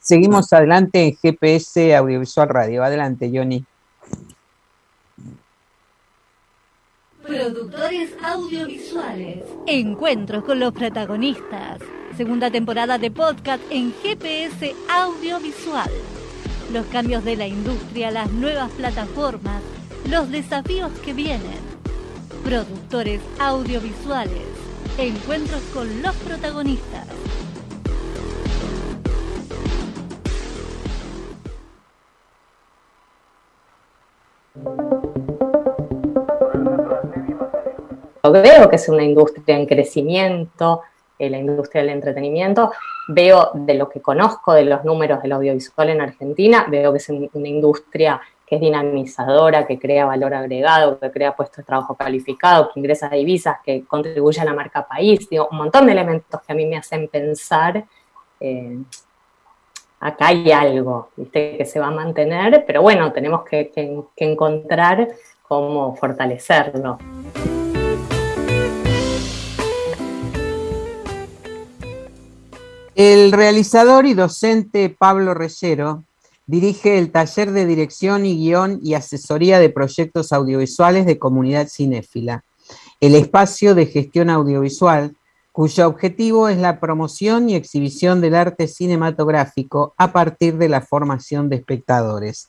[0.00, 2.84] Seguimos adelante en GPS Audiovisual Radio.
[2.84, 3.64] Adelante, Johnny.
[7.24, 9.44] Productores audiovisuales.
[9.66, 11.80] Encuentros con los protagonistas
[12.16, 15.90] segunda temporada de podcast en GPS Audiovisual.
[16.72, 19.62] Los cambios de la industria, las nuevas plataformas,
[20.08, 21.60] los desafíos que vienen.
[22.42, 24.46] Productores audiovisuales.
[24.96, 27.06] Encuentros con los protagonistas.
[38.32, 40.82] Veo que es una industria en crecimiento,
[41.18, 42.72] la industria del entretenimiento,
[43.08, 47.08] veo de lo que conozco de los números del audiovisual en Argentina, veo que es
[47.08, 52.72] una industria que es dinamizadora, que crea valor agregado, que crea puestos de trabajo calificados,
[52.72, 56.52] que ingresa divisas, que contribuye a la marca país, digo, un montón de elementos que
[56.52, 57.84] a mí me hacen pensar,
[58.38, 58.78] eh,
[59.98, 61.56] acá hay algo, ¿viste?
[61.56, 63.72] que se va a mantener, pero bueno, tenemos que
[64.16, 65.08] encontrar
[65.48, 66.98] cómo fortalecerlo.
[72.96, 76.04] El realizador y docente Pablo Reyero
[76.46, 82.42] dirige el taller de dirección y guion y asesoría de proyectos audiovisuales de comunidad cinéfila,
[83.00, 85.14] el espacio de gestión audiovisual,
[85.52, 91.50] cuyo objetivo es la promoción y exhibición del arte cinematográfico a partir de la formación
[91.50, 92.48] de espectadores.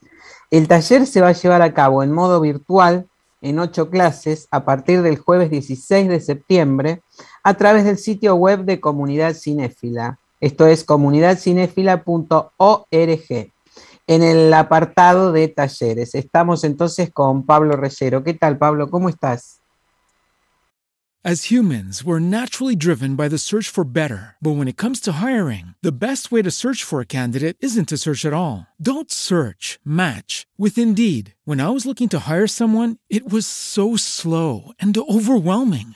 [0.50, 3.06] El taller se va a llevar a cabo en modo virtual
[3.42, 7.02] en ocho clases a partir del jueves 16 de septiembre
[7.44, 10.20] a través del sitio web de Comunidad Cinéfila.
[10.40, 13.52] Esto es comunidadcinéfila.org
[14.08, 16.16] en el apartado de talleres.
[16.16, 18.24] Estamos entonces con Pablo Reyero.
[18.24, 18.90] ¿Qué tal, Pablo?
[18.90, 19.62] ¿Cómo estás?
[21.26, 24.38] As humans, we're naturally driven by the search for better.
[24.40, 27.90] But when it comes to hiring, the best way to search for a candidate isn't
[27.90, 28.68] to search at all.
[28.82, 31.34] Don't search, match with Indeed.
[31.44, 35.96] When I was looking to hire someone, it was so slow and overwhelming.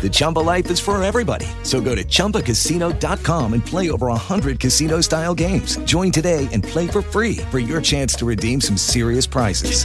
[0.00, 1.46] The Chumba life is for everybody.
[1.64, 5.78] So go to ChumbaCasino.com and play over 100 casino style games.
[5.78, 9.84] Join today and play for free for your chance to redeem some serious prizes.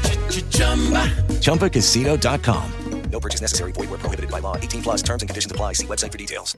[1.41, 2.71] ChumbaCasino.com.
[3.11, 3.71] No purchase necessary.
[3.73, 4.55] Void where prohibited by law.
[4.55, 5.73] 18 plus terms and conditions apply.
[5.73, 6.57] See website for details.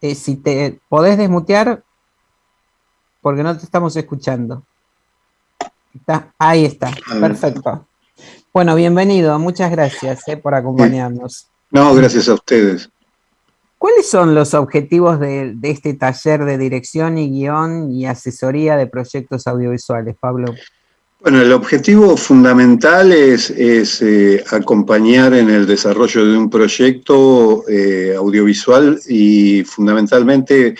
[0.00, 1.82] Eh, si te podés desmutear,
[3.20, 4.64] porque no te estamos escuchando.
[5.94, 7.86] Está, ahí está, perfecto.
[8.52, 11.48] Bueno, bienvenido, muchas gracias eh, por acompañarnos.
[11.70, 12.90] No, gracias a ustedes.
[13.76, 18.86] ¿Cuáles son los objetivos de, de este taller de dirección y guion y asesoría de
[18.88, 20.54] proyectos audiovisuales, Pablo?
[21.20, 28.14] Bueno, el objetivo fundamental es, es eh, acompañar en el desarrollo de un proyecto eh,
[28.16, 30.76] audiovisual y fundamentalmente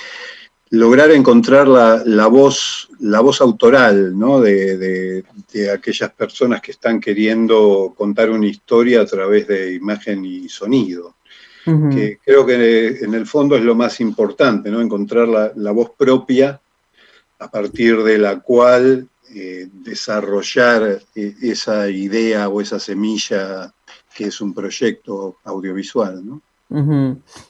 [0.71, 4.41] lograr encontrar la, la voz, la voz autoral ¿no?
[4.41, 10.25] de, de- de aquellas personas que están queriendo contar una historia a través de imagen
[10.25, 11.15] y sonido.
[11.91, 14.81] Que creo que en el fondo es lo más importante, ¿no?
[14.81, 16.59] Encontrar la, la voz propia
[17.39, 23.71] a partir de la cual eh, desarrollar eh, esa idea o esa semilla
[24.17, 26.41] que es un proyecto audiovisual, ¿no?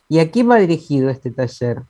[0.09, 1.83] ¿Y a quién va dirigido este taller?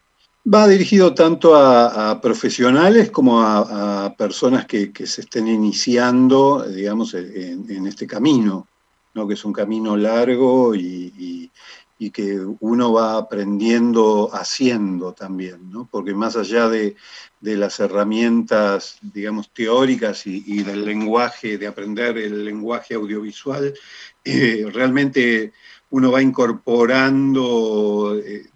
[0.51, 8.07] Va dirigido tanto a, profesionales como a, personas que, se estén iniciando, digamos, en, este
[8.07, 8.67] camino,
[9.13, 9.29] ¿no?
[9.29, 11.51] que es un camino largo y,
[12.13, 15.87] que uno va aprendiendo haciendo también, ¿no?
[15.91, 16.97] porque más allá de,
[17.43, 23.75] las herramientas, digamos, teóricas y, y del lenguaje, de aprender el lenguaje audiovisual,
[24.25, 25.53] eh, realmente
[25.91, 28.17] uno va incorporando...
[28.25, 28.47] eh,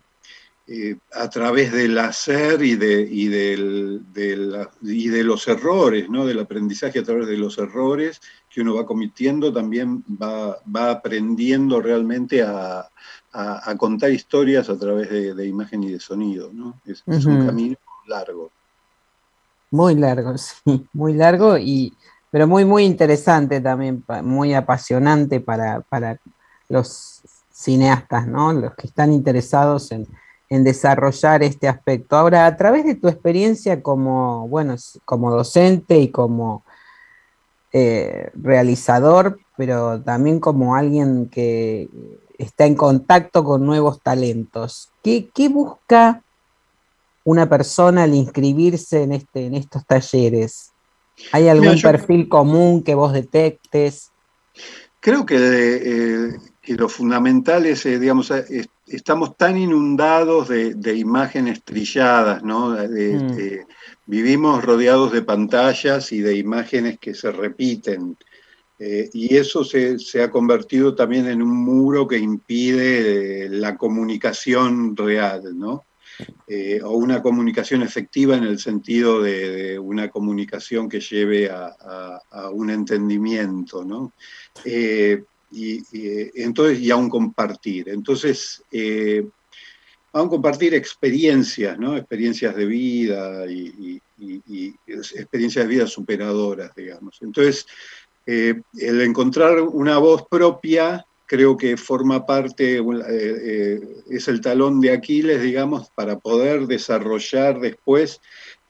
[0.75, 6.09] eh, a través del hacer y de, y, del- de la- y de los errores,
[6.09, 6.25] ¿no?
[6.25, 11.81] del aprendizaje a través de los errores que uno va cometiendo, también va, va aprendiendo
[11.83, 12.81] realmente a,
[13.33, 16.51] a- a contar historias a través de, de imagen y de sonido.
[16.53, 16.81] ¿no?
[16.87, 18.51] Es, es un camino largo.
[19.71, 21.93] Muy largo, sí, muy largo y
[22.31, 26.19] pero muy muy interesante también, muy apasionante para, para
[26.71, 27.21] los
[27.53, 28.55] cineastas, ¿no?
[28.55, 30.07] Los que están interesados en,
[30.53, 32.15] en desarrollar este aspecto.
[32.15, 36.63] Ahora, a través de tu experiencia como, bueno, como docente y como
[37.73, 41.89] eh, realizador, pero también como alguien que
[42.37, 46.23] está en contacto con nuevos talentos, ¿qué, qué busca
[47.25, 50.73] una persona al inscribirse en, este, en estos talleres?
[51.33, 54.11] ¿Hay algún Mira, yo- perfil común que vos detectes?
[55.01, 60.97] Creo que, eh, que lo fundamental es, eh, digamos, es- estamos tan inundados de, de
[60.97, 62.73] imágenes trilladas, ¿no?
[62.73, 63.37] De- Mm.
[63.37, 63.67] de-
[64.07, 68.17] vivimos rodeados de pantallas y de imágenes que se repiten.
[68.79, 73.77] Eh, y eso se, se ha convertido también en un muro que impide eh, la
[73.77, 75.85] comunicación real, ¿no?
[76.47, 82.21] eh, o una comunicación efectiva en el sentido de, una comunicación que lleve a,
[82.53, 84.13] un entendimiento, ¿no?
[84.65, 85.83] Eh, y,
[86.35, 87.89] entonces, y a un compartir.
[87.89, 88.63] Entonces,
[90.13, 91.97] a un compartir experiencias, ¿no?
[91.97, 94.01] Experiencias de vida y,
[94.87, 97.19] experiencias de vida superadoras, digamos.
[97.23, 97.67] Entonces,
[98.27, 104.93] el encontrar una voz propia creo que forma parte, eh, eh, es el talón de
[104.93, 108.21] Aquiles, digamos, para poder desarrollar después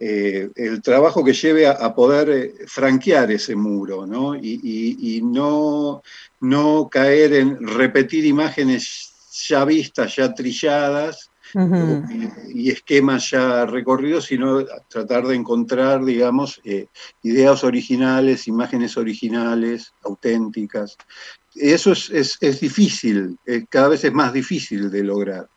[0.05, 4.35] eh, el trabajo que lleve a, poder franquear ese muro, ¿no?
[4.35, 6.03] Y, no,
[6.41, 9.13] no caer en repetir imágenes
[9.47, 11.31] ya vistas, ya trilladas,
[12.53, 16.61] y, esquemas ya recorridos, sino tratar de encontrar, digamos,
[17.23, 20.97] ideas originales, imágenes originales, auténticas
[21.55, 25.49] eso es, difícil, eh, cada vez es más difícil de lograr.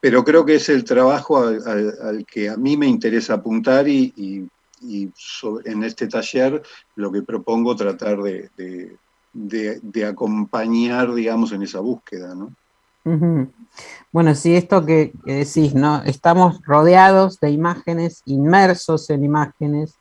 [0.00, 4.48] Pero creo que es el trabajo al, que a mí me interesa apuntar y,
[4.80, 6.62] en este taller
[6.94, 8.96] lo que propongo tratar de,
[10.06, 12.52] acompañar, digamos, en esa búsqueda, ¿no?
[14.12, 16.02] Bueno, sí, esto que, decís, ¿no?
[16.04, 19.94] Estamos rodeados de imágenes, inmersos en imágenes.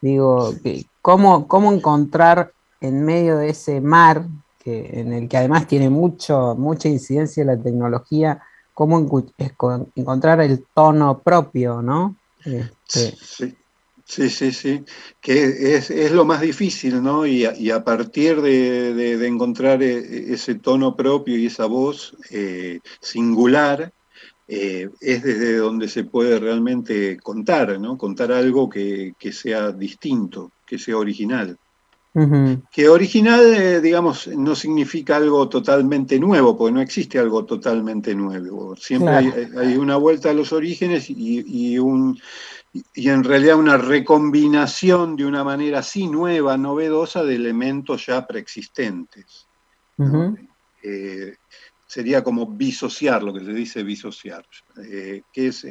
[0.00, 0.54] Digo,
[1.00, 4.26] ¿cómo, cómo encontrar en medio de ese mar
[4.64, 8.42] en el que además tiene mucho, mucha incidencia la tecnología,
[8.74, 8.98] cómo
[9.94, 12.16] encontrar el tono propio, ¿no?
[12.44, 13.56] Este, sí.
[14.04, 14.84] Sí, sí,
[15.20, 17.24] que es, lo más difícil, ¿no?
[17.24, 23.92] Y a, partir de, encontrar e, ese tono propio y esa voz eh, singular,
[24.48, 27.96] eh, es desde donde se puede realmente contar, ¿no?
[27.96, 31.56] Contar algo que sea distinto, que sea original.
[32.12, 38.74] Que original, eh, digamos, no significa algo totalmente nuevo, porque no existe algo totalmente nuevo.
[38.74, 39.14] Siempre
[39.56, 42.18] hay, una vuelta a los orígenes y, un,
[42.94, 49.46] y en realidad una recombinación de una manera así nueva, novedosa, de elementos ya preexistentes.
[50.82, 51.36] Eh,
[51.86, 54.44] sería como bisociar, lo que se dice bisociar,
[54.84, 55.64] eh, que es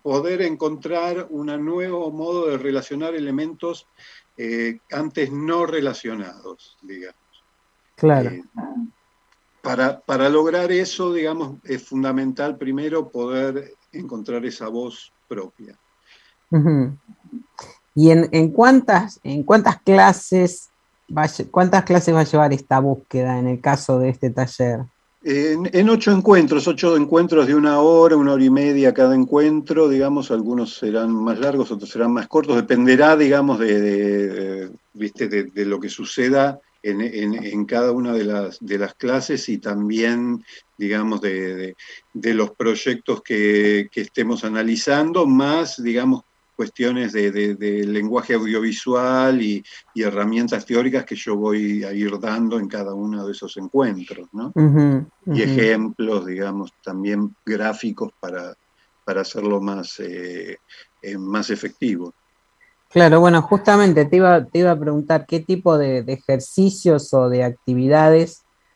[0.00, 3.88] poder encontrar un nuevo modo de relacionar elementos
[4.36, 7.16] eh, antes no relacionados, digamos.
[7.96, 8.30] Claro.
[8.30, 8.42] Eh,
[9.60, 15.78] para, para, lograr eso, digamos, es fundamental primero poder encontrar esa voz propia.
[17.94, 20.70] ¿Y en, cuántas, en cuántas clases
[21.16, 24.80] va, cuántas clases va a llevar esta búsqueda en el caso de este taller?
[25.24, 30.32] En, ocho encuentros, ocho encuentros de una hora, una hora y media cada encuentro, digamos,
[30.32, 35.28] algunos serán más largos, otros serán más cortos, dependerá, digamos, de, ¿viste?
[35.28, 40.44] de, lo que suceda en, cada una de las, de las clases y también,
[40.76, 41.76] digamos, de,
[42.14, 46.24] los proyectos que, estemos analizando, más, digamos,
[46.62, 49.64] cuestiones de, lenguaje audiovisual y,
[49.96, 54.52] herramientas teóricas que yo voy a ir dando en cada uno de esos encuentros, ¿no?
[55.26, 58.54] Y ejemplos, digamos, también gráficos para,
[59.04, 60.58] para hacerlo más, eh,
[61.02, 62.14] eh, más efectivo.
[62.88, 67.28] Claro, bueno, justamente te iba, te iba a preguntar qué tipo de, de ejercicios o
[67.28, 68.41] de actividades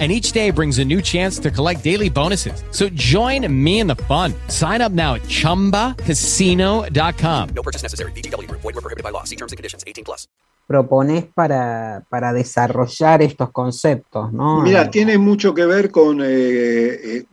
[0.00, 2.64] and each day brings a new chance to collect daily bonuses.
[2.70, 4.32] So join me in the fun.
[4.48, 7.48] Sign up now at ChumbaCasino.com.
[7.50, 8.12] No purchase necessary.
[8.12, 8.50] BGW.
[8.50, 9.24] Void were prohibited by law.
[9.24, 9.84] See terms and conditions.
[9.86, 10.26] 18 plus.
[10.66, 14.62] Propones para, para desarrollar estos conceptos, ¿no?
[14.62, 16.22] Mira, tiene mucho que ver con...
[16.22, 17.24] Eh, eh,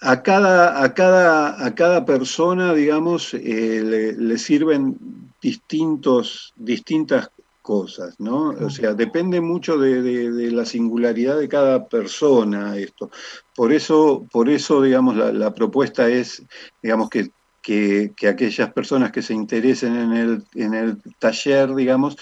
[0.00, 4.96] a cada, a, cada, a cada persona, digamos, eh, le, le, sirven
[5.40, 7.30] distintos, distintas
[7.62, 8.48] cosas, ¿no?
[8.50, 13.10] O sea, depende mucho de, la singularidad de cada persona esto.
[13.54, 16.42] Por eso, por eso digamos, la, propuesta es,
[16.82, 17.30] digamos, que,
[17.62, 22.16] que, aquellas personas que se interesen en el, en el taller, digamos,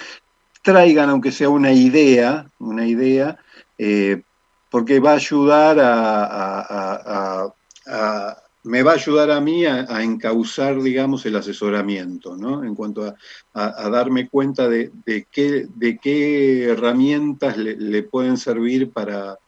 [0.62, 3.38] traigan, aunque sea una idea, una idea,
[3.78, 4.22] eh,
[4.70, 7.54] porque va a ayudar a,
[8.62, 12.62] me va a ayudar a mí a, encauzar, digamos, el asesoramiento, ¿no?
[12.64, 13.14] En cuanto
[13.54, 14.92] a, darme cuenta de,
[15.30, 19.38] qué, de qué herramientas le pueden servir para,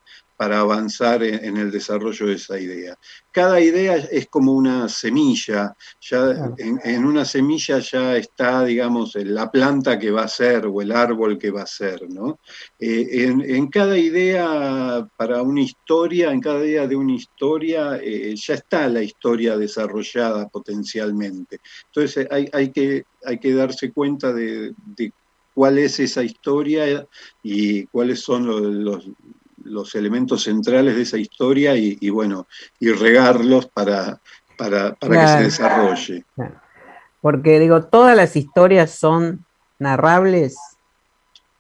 [0.42, 2.98] para avanzar en, el desarrollo de esa idea.
[3.30, 10.00] Cada idea es como una semilla, ya en, una semilla ya está, digamos, la planta
[10.00, 12.40] que va a ser o el árbol que va a ser, ¿no?
[12.80, 18.54] Eh, en, cada idea para una historia, en cada idea de una historia, eh, ya
[18.54, 21.60] está la historia desarrollada potencialmente.
[21.86, 24.74] Entonces hay, que, hay que darse cuenta de,
[25.54, 27.06] cuál es esa historia
[27.44, 29.08] y cuáles son los, los
[29.94, 32.46] elementos centrales de esa historia y, bueno,
[32.78, 34.20] y regarlos para,
[34.56, 36.24] para, para que se desarrolle.
[37.20, 39.44] Porque digo, todas las historias son
[39.78, 40.56] narrables,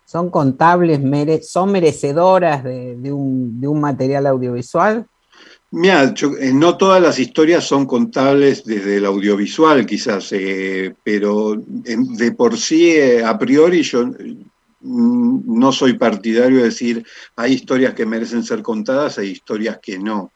[0.04, 1.00] son contables,
[1.48, 5.06] son merecedoras de, un, de un material audiovisual.
[5.74, 12.32] Mira, eh, no todas las historias son contables desde el audiovisual, quizás, eh, pero de
[12.32, 14.10] por sí, eh, a priori, yo,
[14.82, 17.06] no soy partidario de decir
[17.36, 20.32] hay historias que merecen ser contadas, hay historias que no.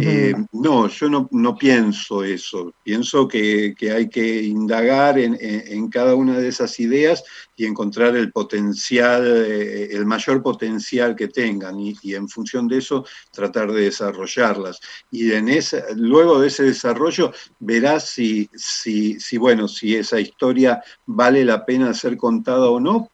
[0.00, 2.72] Eh, no, yo no, pienso eso.
[2.82, 7.22] Pienso que, hay que indagar en, cada una de esas ideas
[7.56, 13.04] y encontrar el potencial, eh, el mayor potencial que tengan y, en función de eso
[13.32, 14.80] tratar de desarrollarlas.
[15.10, 20.82] Y en esa, luego de ese desarrollo verás si, si, si, bueno, si esa historia
[21.04, 23.10] vale la pena ser contada o no,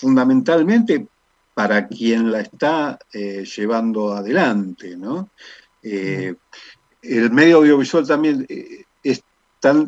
[0.00, 1.06] fundamentalmente
[1.54, 4.96] para quien la está eh, llevando adelante.
[5.82, 6.34] Eh,
[7.02, 8.84] el medio audiovisual también eh,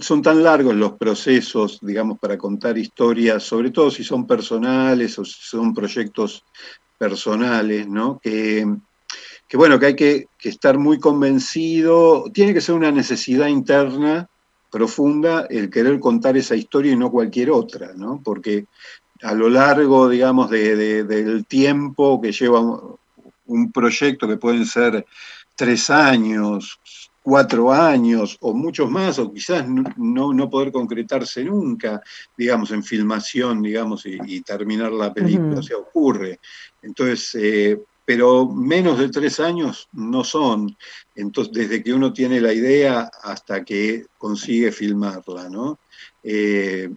[0.00, 5.24] son tan largos los procesos, digamos, para contar historias, sobre todo si son personales o
[5.24, 6.44] si son proyectos
[6.98, 8.20] personales, ¿no?
[8.22, 8.66] que,
[9.54, 14.28] bueno, que hay que, que, estar muy convencido, tiene que ser una necesidad interna
[14.72, 18.22] profunda el querer contar esa historia y no cualquier otra, ¿no?
[18.24, 18.66] Porque
[19.22, 22.60] a lo largo, digamos, del tiempo que lleva
[23.46, 25.06] un, proyecto que pueden ser
[25.54, 26.80] tres años,
[27.22, 32.02] cuatro años o muchos más, o quizás no, poder concretarse nunca,
[32.36, 36.40] digamos, en filmación, digamos, y, terminar la película, o sea, ocurre.
[36.82, 40.76] Entonces, eh, pero menos de tres años no son,
[41.14, 45.78] entonces, desde que uno tiene la idea hasta que consigue filmarla, ¿no?
[46.24, 46.90] Eh,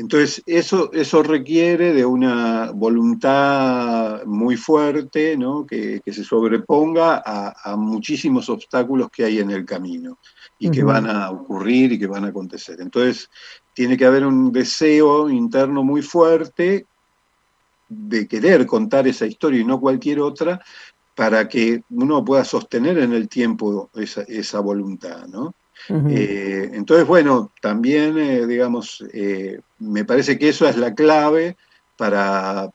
[0.00, 5.66] entonces, eso, eso requiere de una voluntad muy fuerte, ¿no?
[5.66, 10.18] que, se sobreponga a, muchísimos obstáculos que hay en el camino
[10.58, 12.80] y que van a ocurrir y que van a acontecer.
[12.80, 13.28] Entonces,
[13.74, 16.86] tiene que haber un deseo interno muy fuerte
[17.86, 20.62] de querer contar esa historia y no cualquier otra,
[21.14, 25.54] para que uno pueda sostener en el tiempo esa, esa voluntad, ¿no?
[25.88, 31.56] Eh, entonces, bueno, también, eh, digamos, eh, me parece que eso es la clave
[31.96, 32.70] para,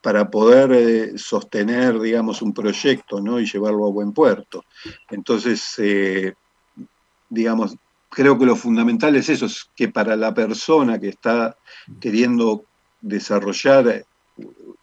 [0.00, 3.40] para poder sostener, digamos, un proyecto ¿no?
[3.40, 4.64] y llevarlo a buen puerto.
[5.10, 5.80] Entonces,
[7.28, 7.76] digamos,
[8.08, 11.56] creo que lo fundamental es eso, es que para la persona que está
[12.00, 12.64] queriendo
[13.00, 14.04] desarrollar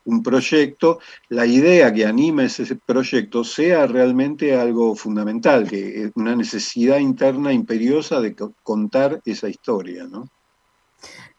[0.05, 0.99] un proyecto,
[1.29, 7.51] la idea que anima ese proyecto sea realmente algo fundamental, que es una necesidad interna
[7.51, 10.29] imperiosa de contar esa historia, ¿no?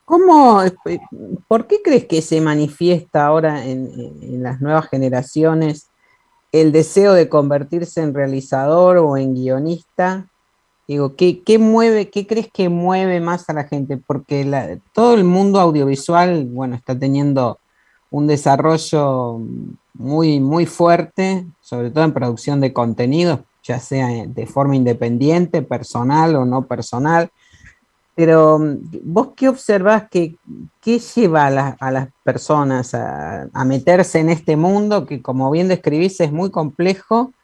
[0.04, 0.62] ¿Cómo,
[1.48, 5.88] ¿Por qué crees que se manifiesta ahora en, las nuevas generaciones
[6.52, 10.28] el deseo de convertirse en realizador o en guionista?
[10.86, 13.96] Digo, ¿qué, mueve, qué crees que mueve más a la gente?
[13.96, 17.58] Porque todo el mundo audiovisual, bueno, está teniendo
[18.16, 19.38] un desarrollo
[19.92, 26.34] muy, muy fuerte, sobre todo en producción de contenido, ya sea de forma independiente, personal
[26.34, 27.28] o no personal.
[28.14, 28.58] Pero
[29.04, 30.36] vos qué observás que
[30.80, 36.32] qué lleva a, las personas a, meterse en este mundo que como bien describís es
[36.32, 37.34] muy complejo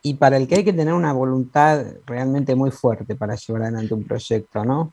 [0.00, 3.94] y para el que hay que tener una voluntad realmente muy fuerte para llevar adelante
[3.94, 4.92] un proyecto, ¿no?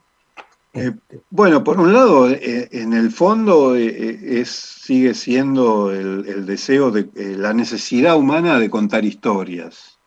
[0.77, 0.93] Eh,
[1.29, 7.09] bueno, por un lado, eh, en el fondo eh, es, sigue siendo el, deseo de
[7.35, 9.99] la necesidad humana de contar historias,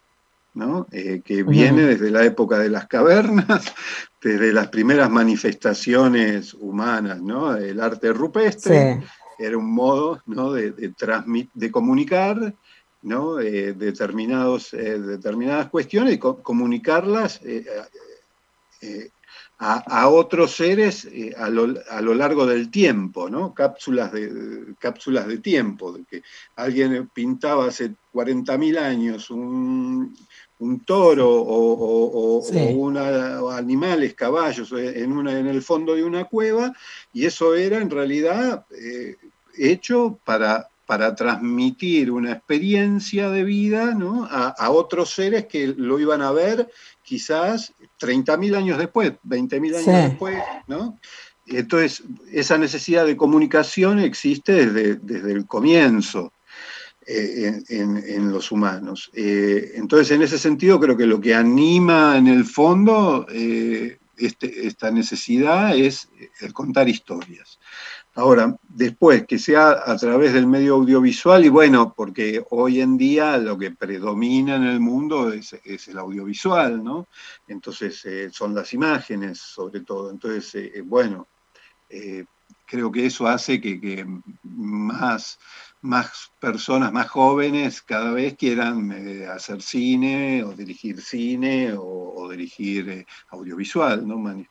[0.54, 0.86] ¿no?
[0.90, 3.74] que viene desde la época de las cavernas,
[4.22, 7.54] desde las primeras manifestaciones humanas, ¿no?
[7.56, 9.00] El arte rupestre
[9.38, 10.52] era un modo ¿no?
[10.52, 10.92] de, de,
[11.52, 12.54] de comunicar
[13.02, 13.36] ¿no?
[13.36, 17.40] determinados, determinadas cuestiones y comunicarlas
[19.62, 23.52] a, otros seres eh, a, lo, largo del tiempo, ¿no?
[23.52, 26.22] Cápsulas de, cápsulas de tiempo, de que
[26.56, 30.16] alguien pintaba hace 40.000 años un,
[30.86, 32.42] toro o,
[33.52, 36.72] animales, caballos, en, una, en el fondo de una cueva,
[37.12, 39.16] y eso era en realidad eh,
[39.58, 43.96] hecho para para transmitir una experiencia de vida
[44.28, 46.68] a, otros seres que lo iban a ver
[47.10, 50.38] quizás 30.000 años después, 20.000 años después,
[50.68, 50.96] ¿no?
[51.44, 56.32] Entonces, esa necesidad de comunicación existe desde, el comienzo
[57.04, 59.10] eh, en, los humanos.
[59.12, 64.68] Eh, entonces, en ese sentido, creo que lo que anima en el fondo eh, este,
[64.68, 66.08] esta necesidad es
[66.42, 67.58] el contar historias.
[68.14, 73.38] Ahora, después que sea a través del medio audiovisual, y bueno, porque hoy en día
[73.38, 75.52] lo que predomina en el mundo es,
[75.88, 77.06] el audiovisual, ¿no?
[77.46, 80.10] Entonces eh, son las imágenes sobre todo.
[80.10, 81.28] Entonces, eh, eh, bueno,
[82.66, 84.06] creo que eso hace que,
[84.42, 85.38] más,
[85.82, 88.92] más personas, más jóvenes, cada vez quieran
[89.30, 94.44] hacer cine o dirigir cine o, dirigir audiovisual, ¿no?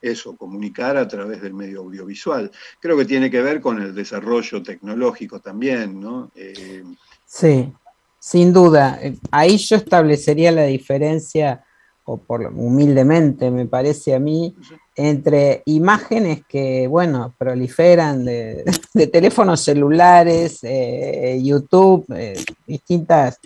[0.00, 2.50] eso, comunicar a través del medio audiovisual.
[2.80, 6.32] Creo que tiene que ver con el desarrollo tecnológico también, ¿no?
[6.34, 6.82] Eh,
[7.24, 7.72] sí,
[8.18, 8.98] sin duda.
[9.30, 11.64] Ahí yo establecería la diferencia,
[12.10, 14.56] o por humildemente me parece a mí,
[14.96, 18.64] entre imágenes que, bueno, proliferan de,
[19.12, 23.38] teléfonos celulares, eh, YouTube, eh, distintas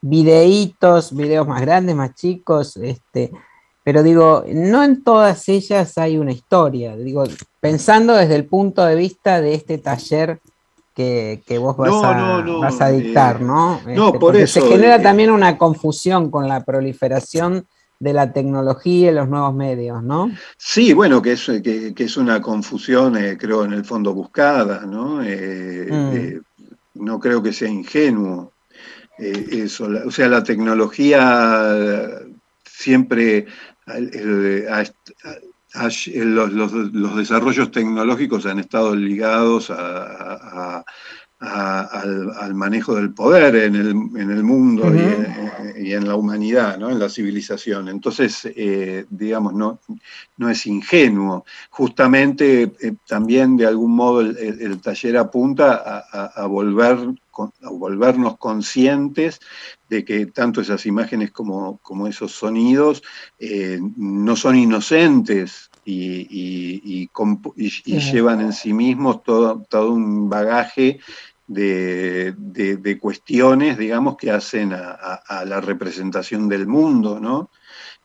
[0.00, 3.32] videitos, videos más grandes, más chicos, este,
[3.82, 6.96] pero digo, no en todas ellas hay una historia.
[6.96, 7.24] Digo,
[7.58, 10.38] pensando desde el punto de vista de este taller
[10.94, 13.80] que, vos vas, a, vas a dictar, ¿no?
[13.86, 14.60] No, este, por eso.
[14.60, 17.66] Se genera eh, también una confusión con la proliferación
[18.04, 20.30] de la tecnología y los nuevos medios, ¿no?
[20.58, 25.22] Sí, bueno, que es, que, es una confusión, eh, creo, en el fondo buscada, ¿no?
[25.24, 27.02] Eh, mm.
[27.02, 28.52] no creo que sea ingenuo.
[29.16, 32.20] eso, o sea, la tecnología
[32.62, 33.46] siempre
[36.14, 39.72] los, desarrollos tecnológicos han estado ligados
[41.46, 44.92] al, manejo del poder en el, mundo
[45.76, 47.88] y, en, la humanidad, en la civilización.
[47.88, 49.80] Entonces, eh, digamos, no,
[50.36, 51.44] no es ingenuo.
[51.70, 57.14] Justamente eh, también de algún modo el, taller apunta a volver
[57.62, 59.40] a volvernos conscientes
[59.88, 63.02] de que tanto esas imágenes como, como esos sonidos
[63.38, 67.08] eh, no son inocentes y,
[68.12, 71.00] llevan en sí mismos todo, todo un bagaje
[71.46, 77.50] de, cuestiones, digamos, que hacen a, la representación del mundo, ¿no?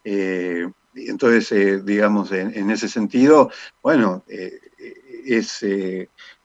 [0.03, 5.63] Eh, entonces, eh, digamos, en, ese sentido, bueno, es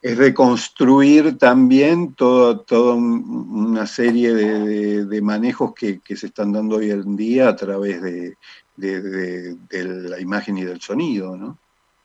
[0.05, 7.49] es reconstruir también toda una serie de, manejos que, se están dando hoy en día
[7.49, 8.37] a través de,
[8.77, 11.57] la imagen y del sonido, ¿no?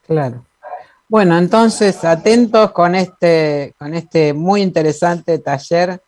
[0.06, 0.46] Claro.
[1.10, 6.00] Bueno, entonces atentos con este, con este muy interesante taller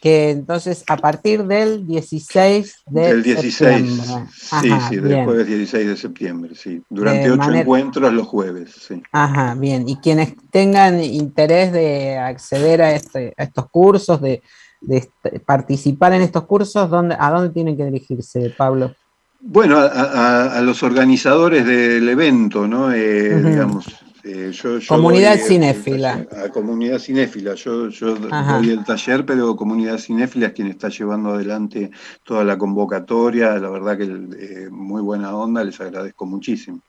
[0.00, 4.26] que entonces a partir del 16 de 16, septiembre.
[4.32, 6.80] sí, sí, del jueves 16 de septiembre, sí.
[6.88, 9.02] Durante ocho encuentros los jueves, sí.
[9.10, 9.88] Ajá, bien.
[9.88, 14.40] Y quienes tengan interés de acceder a, este, a estos cursos, de,
[14.88, 18.94] este, participar en estos cursos, ¿dónde, ¿a dónde tienen que dirigirse, Pablo?
[19.40, 22.92] Bueno, a, los organizadores del evento, ¿no?
[22.92, 23.86] Eh, digamos,
[24.24, 24.52] eh,
[24.88, 26.26] comunidad cinéfila.
[26.44, 27.54] A comunidad cinéfila.
[27.54, 31.90] Yo, yo doy el taller, pero comunidad cinéfila es quien está llevando adelante
[32.24, 33.58] toda la convocatoria.
[33.58, 36.80] La verdad que eh, muy buena onda, les agradezco muchísimo.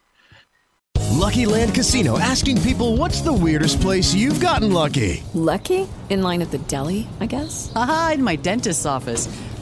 [1.11, 5.23] Lucky Land Casino asking people what's the weirdest place you've gotten lucky.
[5.33, 5.87] Lucky?
[6.09, 7.71] In line at the deli, I guess.
[7.75, 9.27] Aha, in my dentist's office.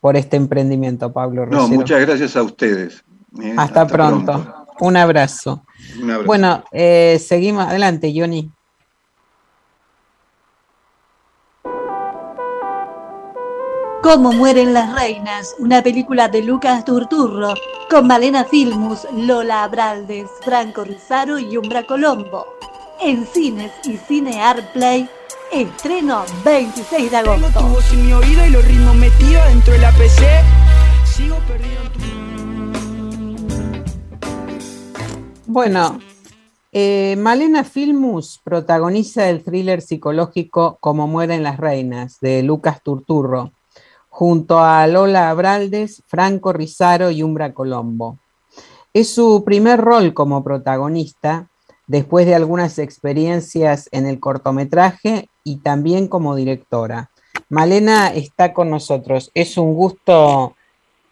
[0.00, 3.04] por este emprendimiento, Pablo No, muchas gracias a ustedes.
[3.42, 3.54] ¿eh?
[3.56, 4.54] Hasta, pronto.
[4.80, 5.64] Un abrazo.
[6.24, 8.50] Bueno, eh, seguimos adelante, Johnny.
[14.02, 17.54] Cómo mueren las reinas, una película de Lucas Turturro,
[17.90, 22.46] con Malena Filmus, Lola Abraldes, Franco Rizaro y Umbra Colombo.
[23.00, 24.40] en cines y cine
[24.72, 25.08] Play,
[25.52, 27.46] estreno 26 de agosto.
[27.46, 30.26] Tengo tu voz en mi oído y los ritmos metidos dentro de la PC.
[31.04, 31.98] Sigo perdido en tu...
[35.46, 35.98] Bueno,
[36.72, 43.52] eh, Malena Filmus protagoniza el thriller psicológico Como mueren las reinas, de Lucas Turturro,
[44.10, 48.18] junto a Lola Abraldes, Franco Rizaro y Umbra Colombo.
[48.92, 51.48] Es su primer rol como protagonista,
[51.88, 57.10] después de algunas experiencias en el cortometraje y también como directora.
[57.48, 59.30] Malena está con nosotros.
[59.34, 60.54] Es un gusto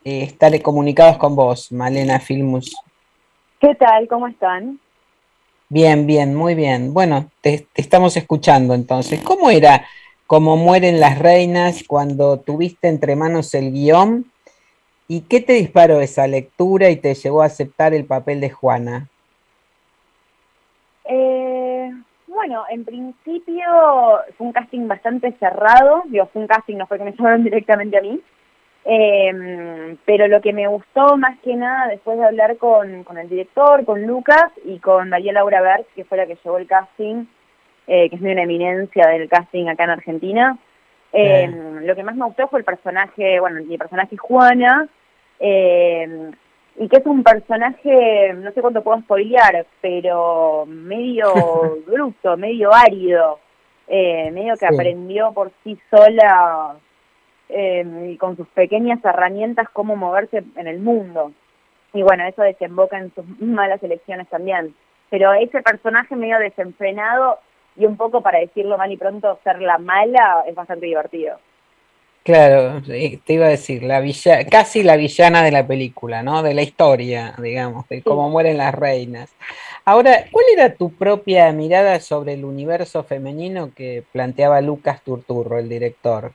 [0.05, 2.77] eh, estar comunicados con vos, Malena Filmus.
[3.59, 4.07] ¿Qué tal?
[4.07, 4.79] ¿Cómo están?
[5.69, 6.95] Bien, bien, muy bien.
[6.95, 9.21] Bueno, te, estamos escuchando entonces.
[9.23, 9.87] ¿Cómo era
[10.27, 14.31] cómo mueren las reinas cuando tuviste entre manos el guion?
[15.09, 19.09] ¿Y qué te disparó esa lectura y te llevó a aceptar el papel de Juana?
[21.09, 21.91] Eh,
[22.47, 23.65] bueno, en principio
[24.39, 26.05] fue un casting bastante cerrado.
[26.07, 28.21] Digo, fue un casting, no fue que me llamaron directamente a mí.
[28.85, 33.29] Eh, pero lo que me gustó más que nada después de hablar con, con el
[33.29, 37.25] director, con Lucas y con Daniela Laura Berg, que fue la que llevó el casting,
[37.89, 40.57] eh, que es una eminencia del casting acá en Argentina,
[41.13, 41.51] eh,
[41.83, 44.87] lo que más me gustó fue el personaje, bueno, mi personaje Juana,
[45.41, 46.31] eh,
[46.79, 51.33] y que es un personaje, no sé cuánto puedo spoilear, pero medio
[51.87, 53.39] bruto, medio árido,
[53.89, 56.77] eh, medio que aprendió por sí sola
[57.49, 61.33] eh, y con sus pequeñas herramientas cómo moverse en el mundo.
[61.95, 64.75] Y bueno, eso desemboca en sus malas elecciones también.
[65.09, 67.39] Pero ese personaje medio desenfrenado
[67.77, 71.39] y un poco, para decirlo mal y pronto, ser la mala es bastante divertido.
[72.27, 76.43] Claro, te iba a decir, la villa, casi la villana de la película, ¿no?
[76.43, 79.31] De la historia, digamos, de cómo mueren las reinas.
[79.85, 85.69] Ahora, ¿cuál era tu propia mirada sobre el universo femenino que planteaba Lucas Turturro, el
[85.69, 86.33] director?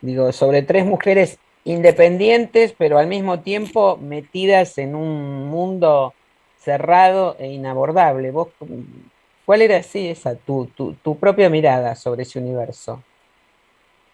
[0.00, 6.14] Digo, sobre tres mujeres independientes, pero al mismo tiempo metidas en un mundo
[6.56, 8.30] cerrado e inabordable.
[8.30, 8.48] ¿Vos,
[9.44, 13.02] ¿Cuál era así esa tu, tu, tu propia mirada sobre ese universo?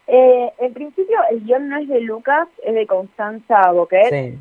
[0.07, 4.37] Eh, en principio, el guion no es de Lucas, es de Constanza Boquet.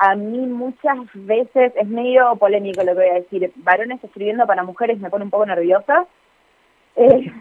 [0.00, 3.52] A mí muchas veces es medio polémico lo que voy a decir.
[3.56, 6.06] Varones escribiendo para mujeres me pone un poco nerviosa.
[6.94, 7.32] Eh,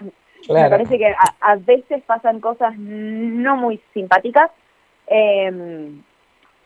[0.50, 4.50] me parece que a, veces pasan cosas no muy simpáticas.
[5.08, 5.92] Eh,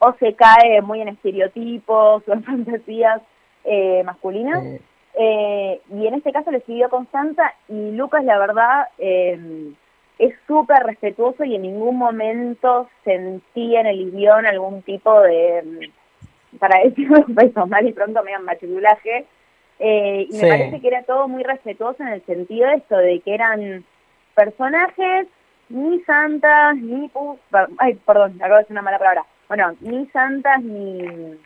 [0.04, 3.22] o se cae muy en estereotipos o en fantasías
[3.64, 4.64] eh, masculinas.
[5.14, 9.74] Eh, y en este caso le escribió Constanza y Lucas, la verdad, eh,
[10.20, 15.92] es súper respetuoso y en ningún momento sentí en el guion algún tipo de,
[16.60, 17.26] para decirlo
[17.68, 19.26] mal y pronto me dan machidulaje.
[19.80, 23.20] Eh, y me parece que era todo muy respetuoso en el sentido de esto, de
[23.22, 23.84] que eran
[24.36, 25.28] personajes
[25.70, 27.10] ni santas, ni...
[27.80, 29.26] ay, perdón, acabo de decir una mala palabra.
[29.48, 31.38] Bueno, ni santas, ni...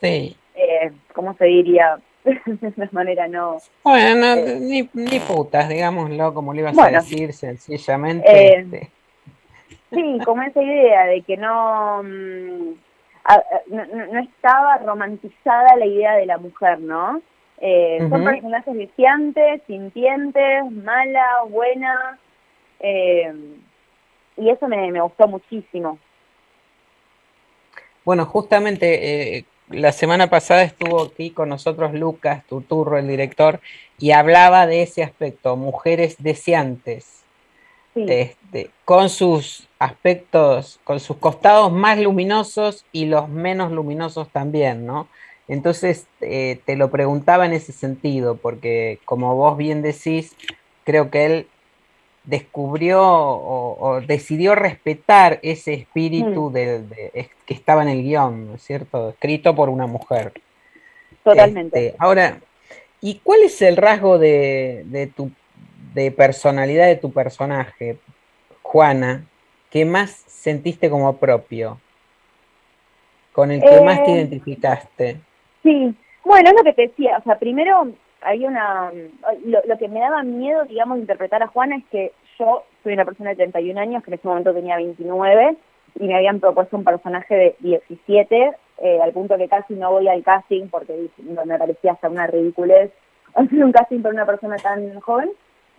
[0.00, 0.36] Sí.
[0.54, 1.98] Eh, ¿Cómo se diría?
[2.46, 3.58] de una manera no...
[3.84, 8.28] Bueno, ni, ni putas, digámoslo, como le ibas a decir sencillamente.
[8.28, 8.90] Eh, este.
[9.92, 12.70] Sí, como esa idea de que no, mm,
[13.68, 17.22] no, no, estaba romantizada la idea de la mujer, ¿no?
[17.58, 22.18] Eh, Son personajes deseantes, sintientes, malas, buenas,
[22.80, 23.32] eh,
[24.36, 25.98] y eso me, me gustó muchísimo.
[28.04, 33.60] Bueno, justamente eh, la semana pasada estuvo aquí con nosotros Lucas Tuturro, el director,
[33.98, 37.22] y hablaba de ese aspecto, mujeres deseantes,
[37.94, 45.08] este, con sus aspectos, con sus costados más luminosos y los menos luminosos también, ¿no?
[45.48, 50.36] Entonces eh, te lo preguntaba en ese sentido, porque como vos bien decís,
[50.84, 51.46] creo que él
[52.26, 56.52] descubrió o, decidió respetar ese espíritu mm.
[56.52, 59.10] de, que estaba en el guion, ¿no es cierto?
[59.10, 60.32] Escrito por una mujer.
[61.22, 61.86] Totalmente.
[61.86, 62.40] Este, ahora,
[63.00, 65.30] ¿y cuál es el rasgo de, de, tu
[65.94, 67.96] de personalidad de tu personaje,
[68.62, 69.24] Juana,
[69.70, 71.80] que más sentiste como propio?
[73.32, 75.20] Con el que más te eh, identificaste.
[75.62, 77.88] Sí, bueno, es lo que te decía, o sea, primero
[78.22, 78.92] hay una...
[79.44, 83.04] Lo, que me daba miedo, digamos, de interpretar a Juana es que yo soy una
[83.04, 85.56] persona de 31 años, que en ese momento tenía 29,
[85.98, 90.08] y me habían propuesto un personaje de 17, eh, al punto que casi no voy
[90.08, 92.92] al casting porque me parecía hasta una ridiculez
[93.34, 95.30] hacer un casting para una persona tan joven.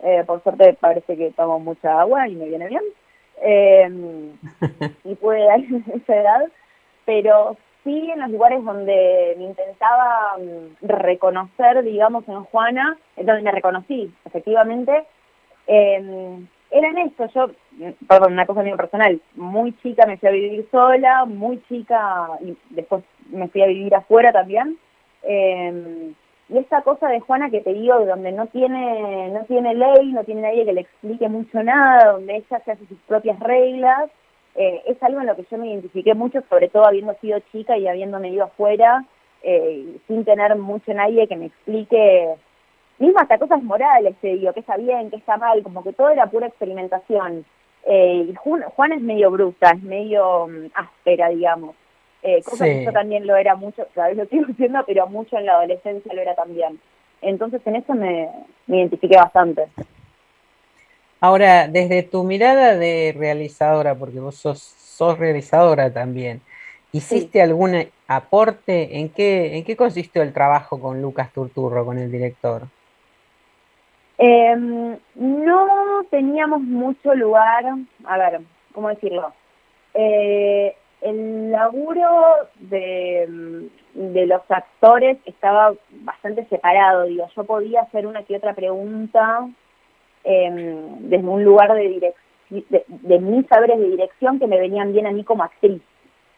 [0.03, 2.83] Eh, por suerte parece que tomo mucha agua y me viene bien.
[3.41, 3.89] Eh,
[5.03, 5.59] y pude dar
[5.95, 6.45] esa edad,
[7.05, 7.57] pero
[7.87, 13.51] sí en los lugares donde me intentaba mm, reconocer, digamos, en Juana, en donde me
[13.51, 15.05] reconocí, efectivamente,
[15.67, 17.49] eh, era en esto, yo,
[18.07, 22.57] perdón, una cosa muy personal, muy chica me fui a vivir sola, muy chica, y
[22.71, 24.77] después me fui a vivir afuera también,
[25.23, 26.11] eh,
[26.49, 30.23] y esta cosa de Juana que te digo, donde no tiene, no tiene ley, no
[30.23, 34.09] tiene nadie que le explique mucho nada, donde ella se hace sus propias reglas,
[34.57, 37.77] eh, es algo en lo que yo me identifiqué mucho, sobre todo habiendo sido chica
[37.77, 39.05] y habiéndome ido afuera,
[39.43, 42.35] eh, sin tener mucho nadie que me explique,
[42.97, 46.09] mismo hasta cosas morales, te digo, que está bien, que está mal, como que todo
[46.09, 47.45] era pura experimentación.
[47.85, 51.75] Eh, y Juana es medio bruta, es medio mm, áspera, digamos.
[52.23, 52.71] Eh, cosa Sí.
[52.71, 55.53] que yo también lo era mucho, cada vez lo sigo siendo, pero mucho en la
[55.53, 56.79] adolescencia lo era también.
[57.21, 58.29] Entonces en eso me,
[58.65, 59.67] me identifiqué bastante.
[61.19, 66.41] Ahora, desde tu mirada de realizadora, porque vos sos, sos realizadora también,
[66.91, 68.99] ¿hiciste algún aporte?
[68.99, 72.63] ¿En qué, ¿En qué consistió el trabajo con Lucas Turturro, con el director?
[74.19, 74.55] Eh,
[75.15, 75.67] no
[76.09, 77.65] teníamos mucho lugar,
[78.05, 78.41] a ver,
[78.73, 79.33] ¿cómo decirlo?
[79.93, 82.09] Eh, el laburo
[82.55, 89.47] de, de los actores estaba bastante separado, digo, yo podía hacer una que otra pregunta
[90.27, 90.49] eh,
[90.99, 92.13] desde un lugar de, direc-
[92.49, 95.81] de, de mis saberes de dirección que me venían bien a mí como actriz,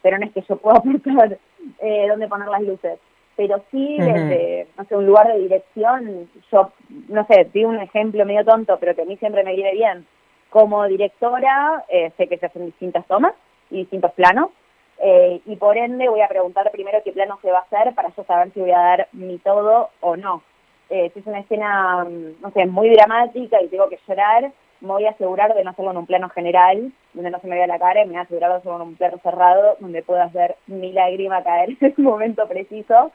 [0.02, 1.38] pero no es que yo pueda aportar
[1.80, 2.98] eh, dónde poner las luces
[3.36, 6.72] pero sí desde, no sé, un lugar de dirección, yo,
[7.08, 10.06] no sé, digo un ejemplo medio tonto, pero que a mí siempre me viene bien.
[10.50, 13.32] Como directora, eh, sé que se hacen distintas tomas
[13.70, 14.50] y distintos planos,
[14.98, 18.10] eh, y por ende voy a preguntar primero qué plano se va a hacer para
[18.14, 20.42] yo saber si voy a dar mi todo o no.
[20.90, 24.88] Eh, si es una escena, mm, no sé, muy dramática y tengo que llorar, me
[24.88, 27.68] voy a asegurar de no hacerlo en un plano general, donde no se me vea
[27.68, 30.32] la cara, y me voy a asegurar de hacerlo en un plano cerrado, donde puedas
[30.32, 33.12] ver mi lágrima caer en el momento preciso.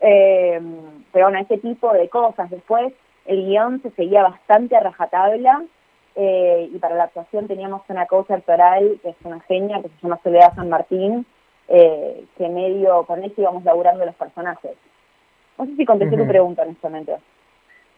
[0.00, 0.60] Eh,
[1.12, 2.50] pero bueno, ese tipo de cosas.
[2.50, 2.92] Después
[3.26, 5.62] el guion se seguía bastante a rajatabla
[6.16, 9.94] eh, y para la actuación teníamos una coach actoral que es una genia, que se
[10.02, 11.24] llama Soledad San Martín,
[11.68, 14.72] que medio con eso íbamos laburando los personajes.
[15.58, 16.32] No sé si contesté tu Ujú.
[16.32, 17.16] pregunta honestamente.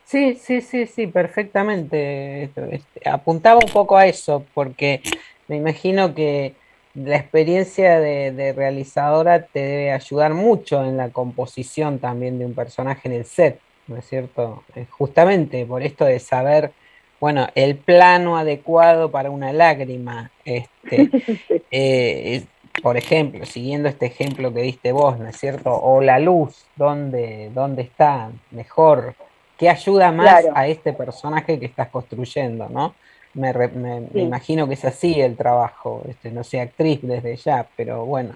[0.05, 2.45] Sí, sí, sí, sí, perfectamente.
[2.45, 5.03] Este, apuntaba un poco a eso, porque
[5.49, 6.57] me imagino que
[6.95, 12.55] la experiencia de, de realizadora te debe ayudar mucho en la composición también de un
[12.55, 14.65] personaje en el set, ¿no es cierto?
[14.75, 16.73] Eh, Justamente por esto de saber,
[17.19, 21.11] bueno, el plano adecuado para una lágrima, este,
[21.71, 22.47] eh,
[22.83, 25.71] por ejemplo, siguiendo este ejemplo que diste vos, ¿no es cierto?
[25.73, 29.15] O la luz, ¿dónde, dónde está mejor?
[29.59, 30.53] ¿Qué ayuda más Claro.
[30.55, 32.95] a este personaje que estás construyendo, ¿no?
[33.35, 37.37] Me, re- me- me imagino que es así el trabajo, este, no soy actriz desde
[37.37, 38.35] ya, pero bueno.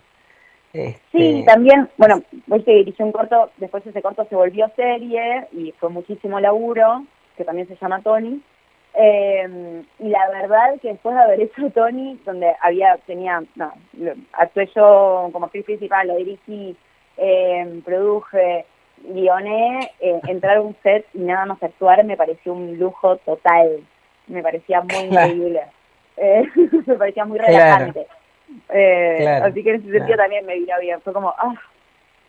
[0.73, 5.47] Este, Sí, también, bueno, hoy se dirigió un corto, después ese corto se volvió serie
[5.53, 7.05] y fue muchísimo laburo,
[7.37, 8.41] que también se llama Tony.
[9.01, 14.15] Eh, y la verdad que después de haber hecho Tony, donde había, tenía, no, lo-
[14.33, 16.77] actué yo como actriz principal, lo dirigí,
[17.17, 18.65] eh, produje,
[19.05, 23.85] guioné, eh, entrar a un set y nada más actuar me pareció un lujo total,
[24.27, 25.29] me parecía muy Claro.
[25.29, 25.63] increíble,
[26.17, 26.43] Eh,
[26.87, 28.07] me parecía muy relajante.
[28.71, 31.55] Eh, Claro, así que en ese sentido también me vino bien, fue como, ah,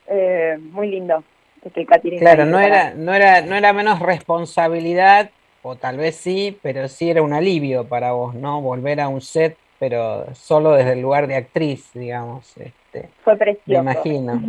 [0.07, 1.23] eh, muy lindo.
[1.65, 1.85] Este
[2.19, 5.31] Claro, no era, no era, no era menos responsabilidad,
[5.61, 8.61] o tal vez sí, pero sí era un alivio para vos, ¿no?
[8.61, 13.39] Volver a un set, pero solo desde el lugar de actriz, digamos, este, Fue me
[13.39, 13.81] precioso.
[13.81, 14.41] imagino.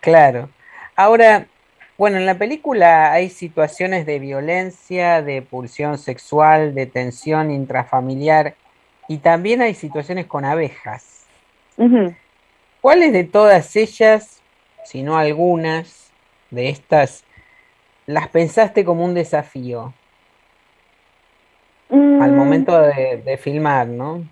[0.00, 0.48] Claro.
[0.94, 1.46] Ahora,
[1.98, 8.54] bueno, en la película hay situaciones de violencia, de pulsión sexual, de tensión intrafamiliar,
[9.08, 11.24] y también hay situaciones con abejas.
[12.80, 14.40] ¿Cuáles de todas ellas,
[14.84, 16.10] si no algunas,
[16.50, 17.24] de estas,
[18.06, 19.92] las pensaste como un desafío
[21.90, 24.24] al Mm, momento de, de filmar, ¿no?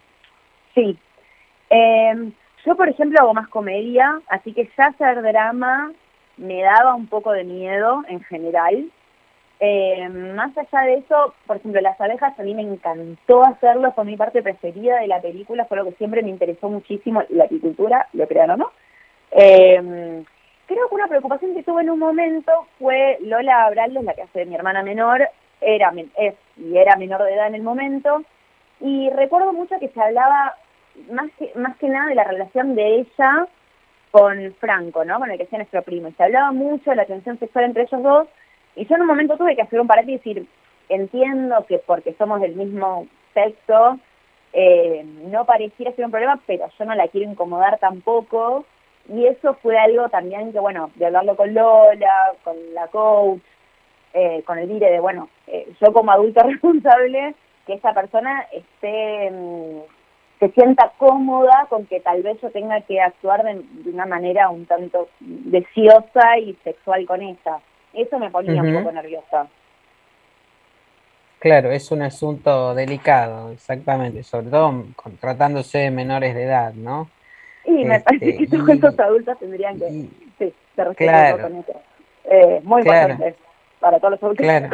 [0.75, 0.99] Sí.
[1.71, 2.33] Eh,
[2.65, 5.93] yo, por ejemplo, hago más comedia, así que ya hacer drama
[6.37, 8.87] me daba un poco de miedo en general.
[9.61, 14.05] Eh, más allá de eso, por ejemplo, las abejas a mí me encantó hacerlo, fue
[14.05, 18.09] mi parte preferida de la película, fue lo que siempre me interesó muchísimo, la apicultura,
[18.13, 18.73] lo crean o no.
[19.31, 20.25] Eh,
[20.67, 24.41] creo que una preocupación que tuve en un momento fue Lola Abraldes, la que hace
[24.41, 25.29] de mi hermana menor,
[25.65, 28.23] era, es y era menor de edad en el momento,
[28.81, 30.55] y recuerdo mucho que se hablaba
[31.11, 33.47] más que, más que nada de la relación de ella
[34.11, 35.19] con Franco, ¿no?
[35.19, 36.09] Con el que sea nuestro primo.
[36.09, 38.29] Y se hablaba mucho de la tensión sexual entre ellos dos.
[38.77, 40.47] Y yo en un momento tuve que hacer un parate y decir,
[40.89, 43.99] entiendo que porque somos del mismo sexo,
[44.53, 48.65] eh, no pareciera ser un problema, pero yo no la quiero incomodar tampoco.
[49.09, 53.43] y eso fue algo también que, bueno, de hablarlo con Lola, con la coach,
[54.15, 57.35] eh, con el dire de, bueno, eh, yo como adulto responsable,
[57.67, 59.79] que esa persona esté, mm,
[60.41, 64.51] se sienta cómoda con que tal vez yo tenga que actuar de, de una manera
[64.51, 67.59] un tanto deseosa y sexual con ella.
[67.93, 69.47] Eso me ponía un poco nerviosa.
[71.39, 77.09] Claro, es un asunto delicado, exactamente, sobre todo con- tratándose de menores de edad, ¿no?
[77.67, 81.43] Y me Este, parece que todos y- estos adultos tendrían que, sí, ser respetuosos Claro.
[81.43, 81.81] con eso.
[82.25, 83.13] Eh, muy Claro.
[83.13, 83.39] importante
[83.79, 84.45] para todos los adultos.
[84.45, 84.71] Claro.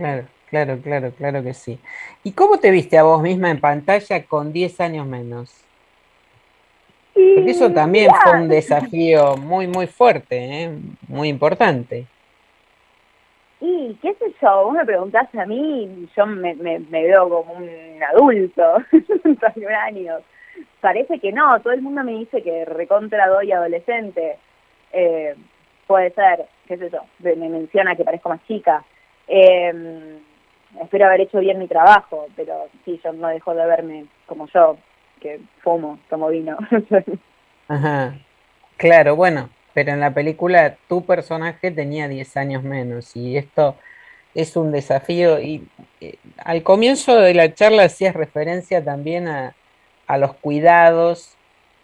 [0.00, 1.78] Claro, claro, claro, claro que sí.
[2.24, 5.62] ¿Y cómo te viste a vos misma en pantalla con 10 años menos?
[7.12, 10.70] Porque eso también fue un desafío muy, muy fuerte, ¿eh?
[11.06, 12.06] Muy importante.
[13.60, 17.28] Y qué sé yo, vos me preguntás a mí, y yo me, me, me veo
[17.28, 17.68] como un
[18.02, 18.76] adulto,
[19.22, 20.22] 31 años.
[20.80, 24.38] Parece que no, todo el mundo me dice que recontra doy adolescente.
[24.94, 25.34] Eh,
[25.86, 28.82] puede ser, qué sé yo, me me menciona que parezco más chica.
[29.32, 30.18] Eh,
[30.82, 34.76] espero haber hecho bien mi trabajo, pero sí, yo no dejo de verme como yo,
[35.20, 36.58] que fumo, tomo vino.
[37.68, 38.14] Ajá.
[38.76, 43.76] Claro, bueno, pero en la película tu personaje tenía 10 años menos y esto
[44.34, 45.64] es un desafío y
[46.00, 49.54] eh, al comienzo de la charla hacías referencia también a,
[50.08, 51.36] a los cuidados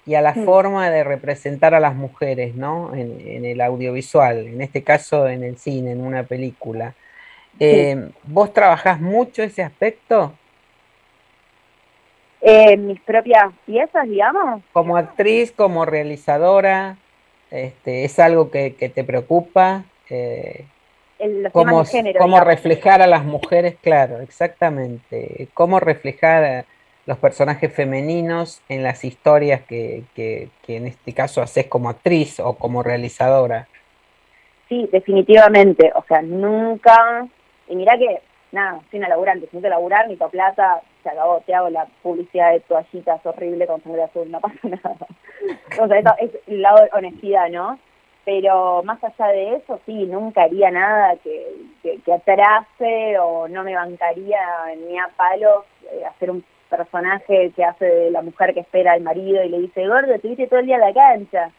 [0.05, 2.95] y a la forma de representar a las mujeres, ¿no?
[2.95, 6.95] En, en el audiovisual, en este caso en el cine, en una película.
[7.59, 10.33] Eh, ¿vos trabajás mucho ese aspecto?
[12.49, 14.63] eh, mis propias piezas, digamos.
[14.73, 16.97] Como actriz, como realizadora,
[17.51, 19.83] este, ¿es algo que, que te preocupa?
[20.09, 20.65] Eh,
[21.19, 22.45] el- cómo, género.
[22.45, 25.49] reflejar a las mujeres, claro, exactamente.
[25.55, 26.65] Cómo reflejar a
[27.07, 32.39] los personajes femeninos en las historias que, que, que en este caso haces como actriz
[32.39, 33.67] o como realizadora.
[34.69, 35.93] Sí, definitivamente.
[35.95, 37.27] O sea, nunca.
[37.69, 38.21] Y mirá que,
[38.53, 39.49] nada, soy una laburante.
[39.51, 41.41] Si no te laburar, ni tu plata, se acabó.
[41.47, 44.97] Te hago la publicidad de toallitas horrible con sangre azul, no pasa nada.
[45.81, 47.79] O sea, eso es el lado de honestidad, ¿no?
[48.25, 51.47] Pero más allá de eso, sí, nunca haría nada que,
[51.83, 54.41] que, que atrase o no me bancaría
[54.85, 59.03] ni a palos eh, hacer un personaje que hace de la mujer que espera al
[59.03, 61.51] marido y le dice, gordo, estuviste todo el día en la cancha.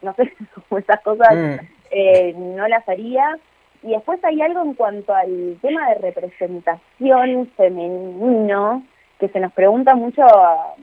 [0.00, 0.32] No sé,
[0.78, 1.56] esas cosas Mm.
[1.90, 3.38] eh, no las haría.
[3.84, 8.82] Y después hay algo en cuanto al tema de representación femenino,
[9.18, 10.74] que se nos pregunta mucho a-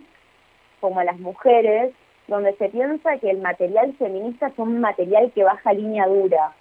[0.80, 1.94] como a las mujeres,
[2.28, 6.52] donde se piensa que el material feminista es un material que baja línea dura.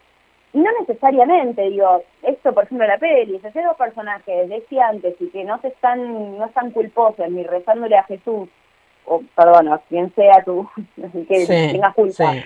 [0.53, 5.29] Y no necesariamente, digo, esto por ejemplo la peli, si hace dos personajes deseantes y
[5.29, 8.49] que no se están, no están culposos ni rezándole a Jesús,
[9.05, 10.69] o perdón, a quien sea tú,
[11.29, 12.43] que Sí, tenga culpa, sí.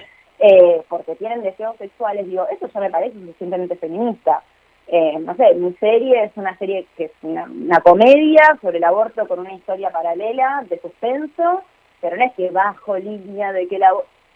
[0.46, 4.42] Eh, porque tienen deseos sexuales, digo, eso ya me parece suficientemente feminista.
[4.86, 7.48] Eh, no sé, mi serie es una serie que es una,
[7.80, 11.62] comedia sobre el aborto con una historia paralela de suspenso,
[12.02, 13.90] pero no es que bajo línea de que la...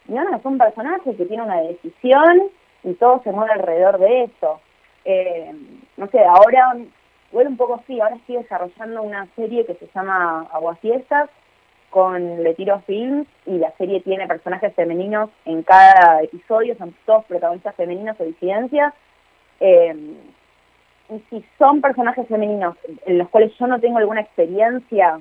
[0.07, 2.45] No, no, es un personaje que tiene una decisión
[2.85, 4.61] y todo se mueve alrededor de eso.
[5.05, 5.53] Eh,
[5.99, 6.75] no sé, ahora,
[7.33, 11.29] bueno, un poco sí, ahora estoy desarrollando una serie que se llama Aguafiestas
[11.91, 17.25] con Le Tiro Films y la serie tiene personajes femeninos en cada episodio, son todos
[17.25, 18.93] protagonistas femeninos o disidencias.
[19.61, 19.95] Eh,
[21.11, 22.77] y si son personajes femeninos
[23.07, 25.21] en los cuales yo no tengo alguna experiencia,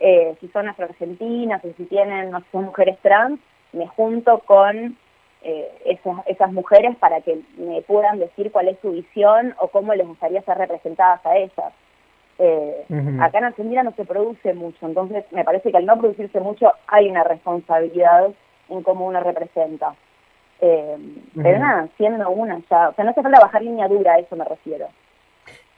[0.00, 3.38] eh, si son afroargentinas o si tienen, no sé, son mujeres trans,
[3.72, 4.96] me junto con
[5.42, 9.94] eh, esas, esas mujeres para que me puedan decir cuál es su visión o cómo
[9.94, 11.72] les gustaría ser representadas a ellas.
[12.38, 12.84] Eh.
[13.20, 16.70] Acá en Argentina no se produce mucho, entonces me parece que al no producirse mucho
[16.86, 18.28] hay una responsabilidad
[18.68, 19.94] en cómo uno representa.
[20.60, 20.96] Eh,
[21.34, 24.36] Pero nada, siendo una ya, o sea, no hace falta bajar línea dura, a eso
[24.36, 24.88] me refiero.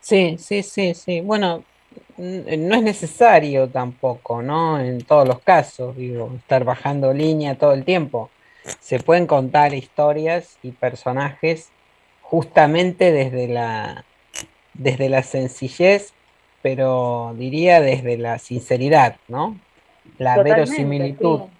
[0.00, 1.20] Sí, sí, sí, sí.
[1.20, 1.64] Bueno,
[2.16, 4.78] no es necesario tampoco, ¿no?
[4.80, 8.30] En todos los casos, digo, estar bajando línea todo el tiempo.
[8.80, 11.70] Se pueden contar historias y personajes
[12.22, 14.04] justamente desde la,
[14.74, 16.12] desde la sencillez,
[16.62, 19.56] pero diría desde la sinceridad, ¿no?
[20.18, 21.40] La Totalmente, verosimilitud.
[21.42, 21.50] sí.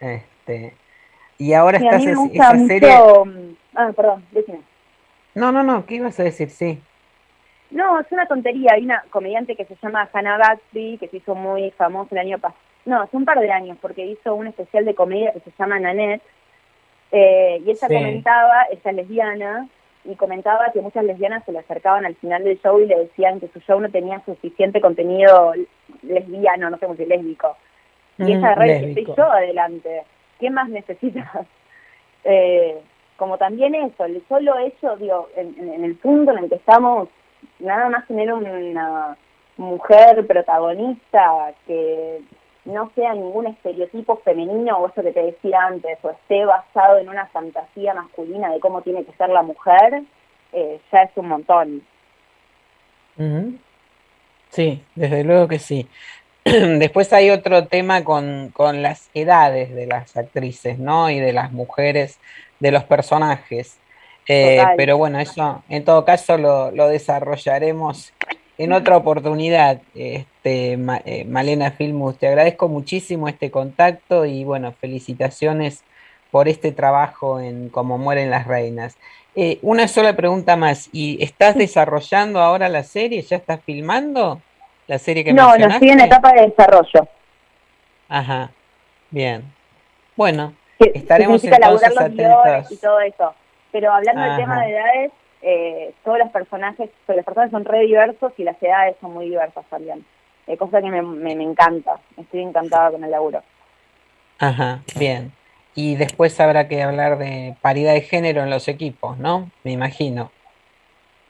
[0.00, 0.74] Este,
[1.38, 2.66] y ahora Sí, estás gusta esa mucho...
[2.66, 2.90] serie.
[3.74, 4.60] Ah, perdón, decime.
[5.34, 6.50] No, no, no, ¿qué ibas a decir?
[6.50, 6.78] Sí.
[7.70, 8.72] No, es una tontería.
[8.74, 12.38] Hay una comediante que se llama Hannah Gatsby, que se hizo muy famosa el año
[12.38, 12.60] pasado.
[12.84, 15.78] No, hace un par de años, porque hizo un especial de comedia que se llama
[15.78, 16.22] Nanette.
[17.12, 17.94] Eh, y ella Sí.
[17.94, 19.68] comentaba, ella es lesbiana,
[20.04, 23.40] y comentaba que muchas lesbianas se le acercaban al final del show y le decían
[23.40, 25.52] que su show no tenía suficiente contenido
[26.02, 27.56] lesbiano, no sé cómo decir, lésbico.
[28.18, 29.12] Y Mm, y dice, lésbico.
[29.12, 30.02] estoy yo adelante.
[30.38, 31.26] ¿qué más necesitas?
[32.24, 32.80] Eh,
[33.16, 37.08] como también eso, el solo hecho, digo, en, en, el punto en el que estamos,
[37.58, 39.16] nada más tener una
[39.56, 42.20] mujer protagonista que
[42.64, 47.08] no sea ningún estereotipo femenino o eso que te decía antes, o esté basado en
[47.08, 50.02] una fantasía masculina de cómo tiene que ser la mujer,
[50.52, 51.82] eh, ya es un montón.
[54.50, 55.88] Sí, desde luego que sí.
[56.44, 61.10] Después hay otro tema con, con, las edades de las actrices, ¿no?
[61.10, 62.18] Y de las mujeres,
[62.60, 63.78] de los personajes.
[64.28, 68.12] Eh, pero bueno, eso en todo caso lo, lo desarrollaremos
[68.62, 69.80] en otra oportunidad.
[69.94, 75.82] Este, eh, Malena Filmus, te agradezco muchísimo este contacto y bueno, felicitaciones
[76.30, 78.96] por este trabajo en Como mueren las reinas.
[79.34, 83.22] Eh, una sola pregunta más, ¿y estás desarrollando ahora la serie?
[83.22, 84.40] ¿Ya estás filmando
[84.86, 85.84] la serie que no, mencionaste?
[85.84, 87.08] No, estoy en etapa de desarrollo.
[88.08, 88.50] Ajá,
[89.10, 89.42] bien.
[90.14, 92.70] Bueno, estaremos entonces atentos.
[92.70, 93.34] y todo eso.
[93.72, 97.80] Pero hablando del tema de edades, eh, todos los personajes, todos los personajes son re
[97.80, 100.04] diversos y las edades son muy diversas también.
[100.46, 103.42] Eh, cosa que me, me, me encanta, estoy encantada con el laburo.
[104.38, 105.32] Ajá, bien.
[105.74, 109.50] Y después habrá que hablar de paridad de género en los equipos, ¿no?
[109.64, 110.30] Me imagino.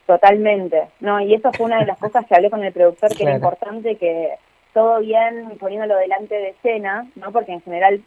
[0.07, 0.89] Totalmente.
[1.01, 3.35] No, y eso fue una de las cosas que hablé con el productor, que era
[3.35, 4.35] importante que
[4.75, 7.31] todo bien poniéndolo delante de escena, ¿no?
[7.31, 8.03] Porque en general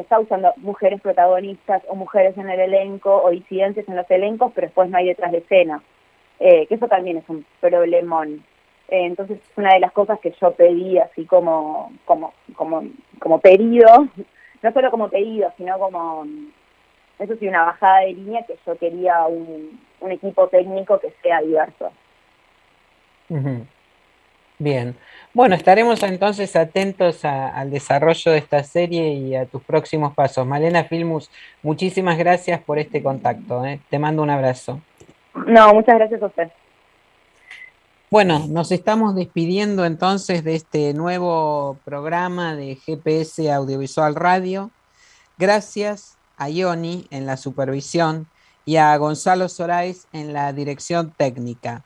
[0.00, 4.66] está usando mujeres protagonistas o mujeres en el elenco o disidentes en los elencos, pero
[4.66, 5.82] después no hay detrás de escena.
[6.38, 8.44] Eh, que eso también es un problemón.
[8.88, 12.82] Eh, entonces, es una de las cosas que yo pedí así como, como, como,
[13.18, 14.08] como pedido
[14.62, 16.26] no solo como pedido, sino como,
[17.18, 21.92] eso sí, una bajada de línea que yo quería un equipo técnico que sea diverso.
[24.58, 24.96] Bien.
[25.32, 30.44] Bueno, estaremos entonces atentos al desarrollo de esta serie y a tus próximos pasos.
[30.44, 31.30] Malena Filmus,
[31.62, 33.64] muchísimas gracias por este contacto.
[33.64, 33.80] ¿eh?
[33.90, 34.80] Te mando un abrazo.
[35.46, 36.50] No, muchas gracias a usted.
[38.10, 44.72] Bueno, nos estamos despidiendo entonces de este nuevo programa de GPS Audiovisual Radio.
[45.38, 48.26] Gracias a Ioni en la supervisión
[48.64, 51.84] y a Gonzalo Sorais en la dirección técnica.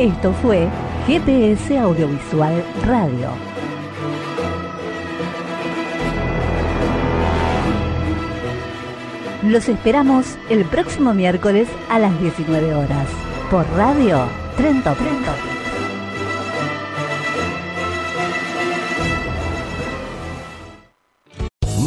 [0.00, 0.66] Esto fue
[1.06, 3.28] GPS Audiovisual Radio.
[9.42, 13.08] Los esperamos el próximo miércoles a las 19 horas
[13.50, 14.24] por Radio
[14.56, 15.59] Trento Trento.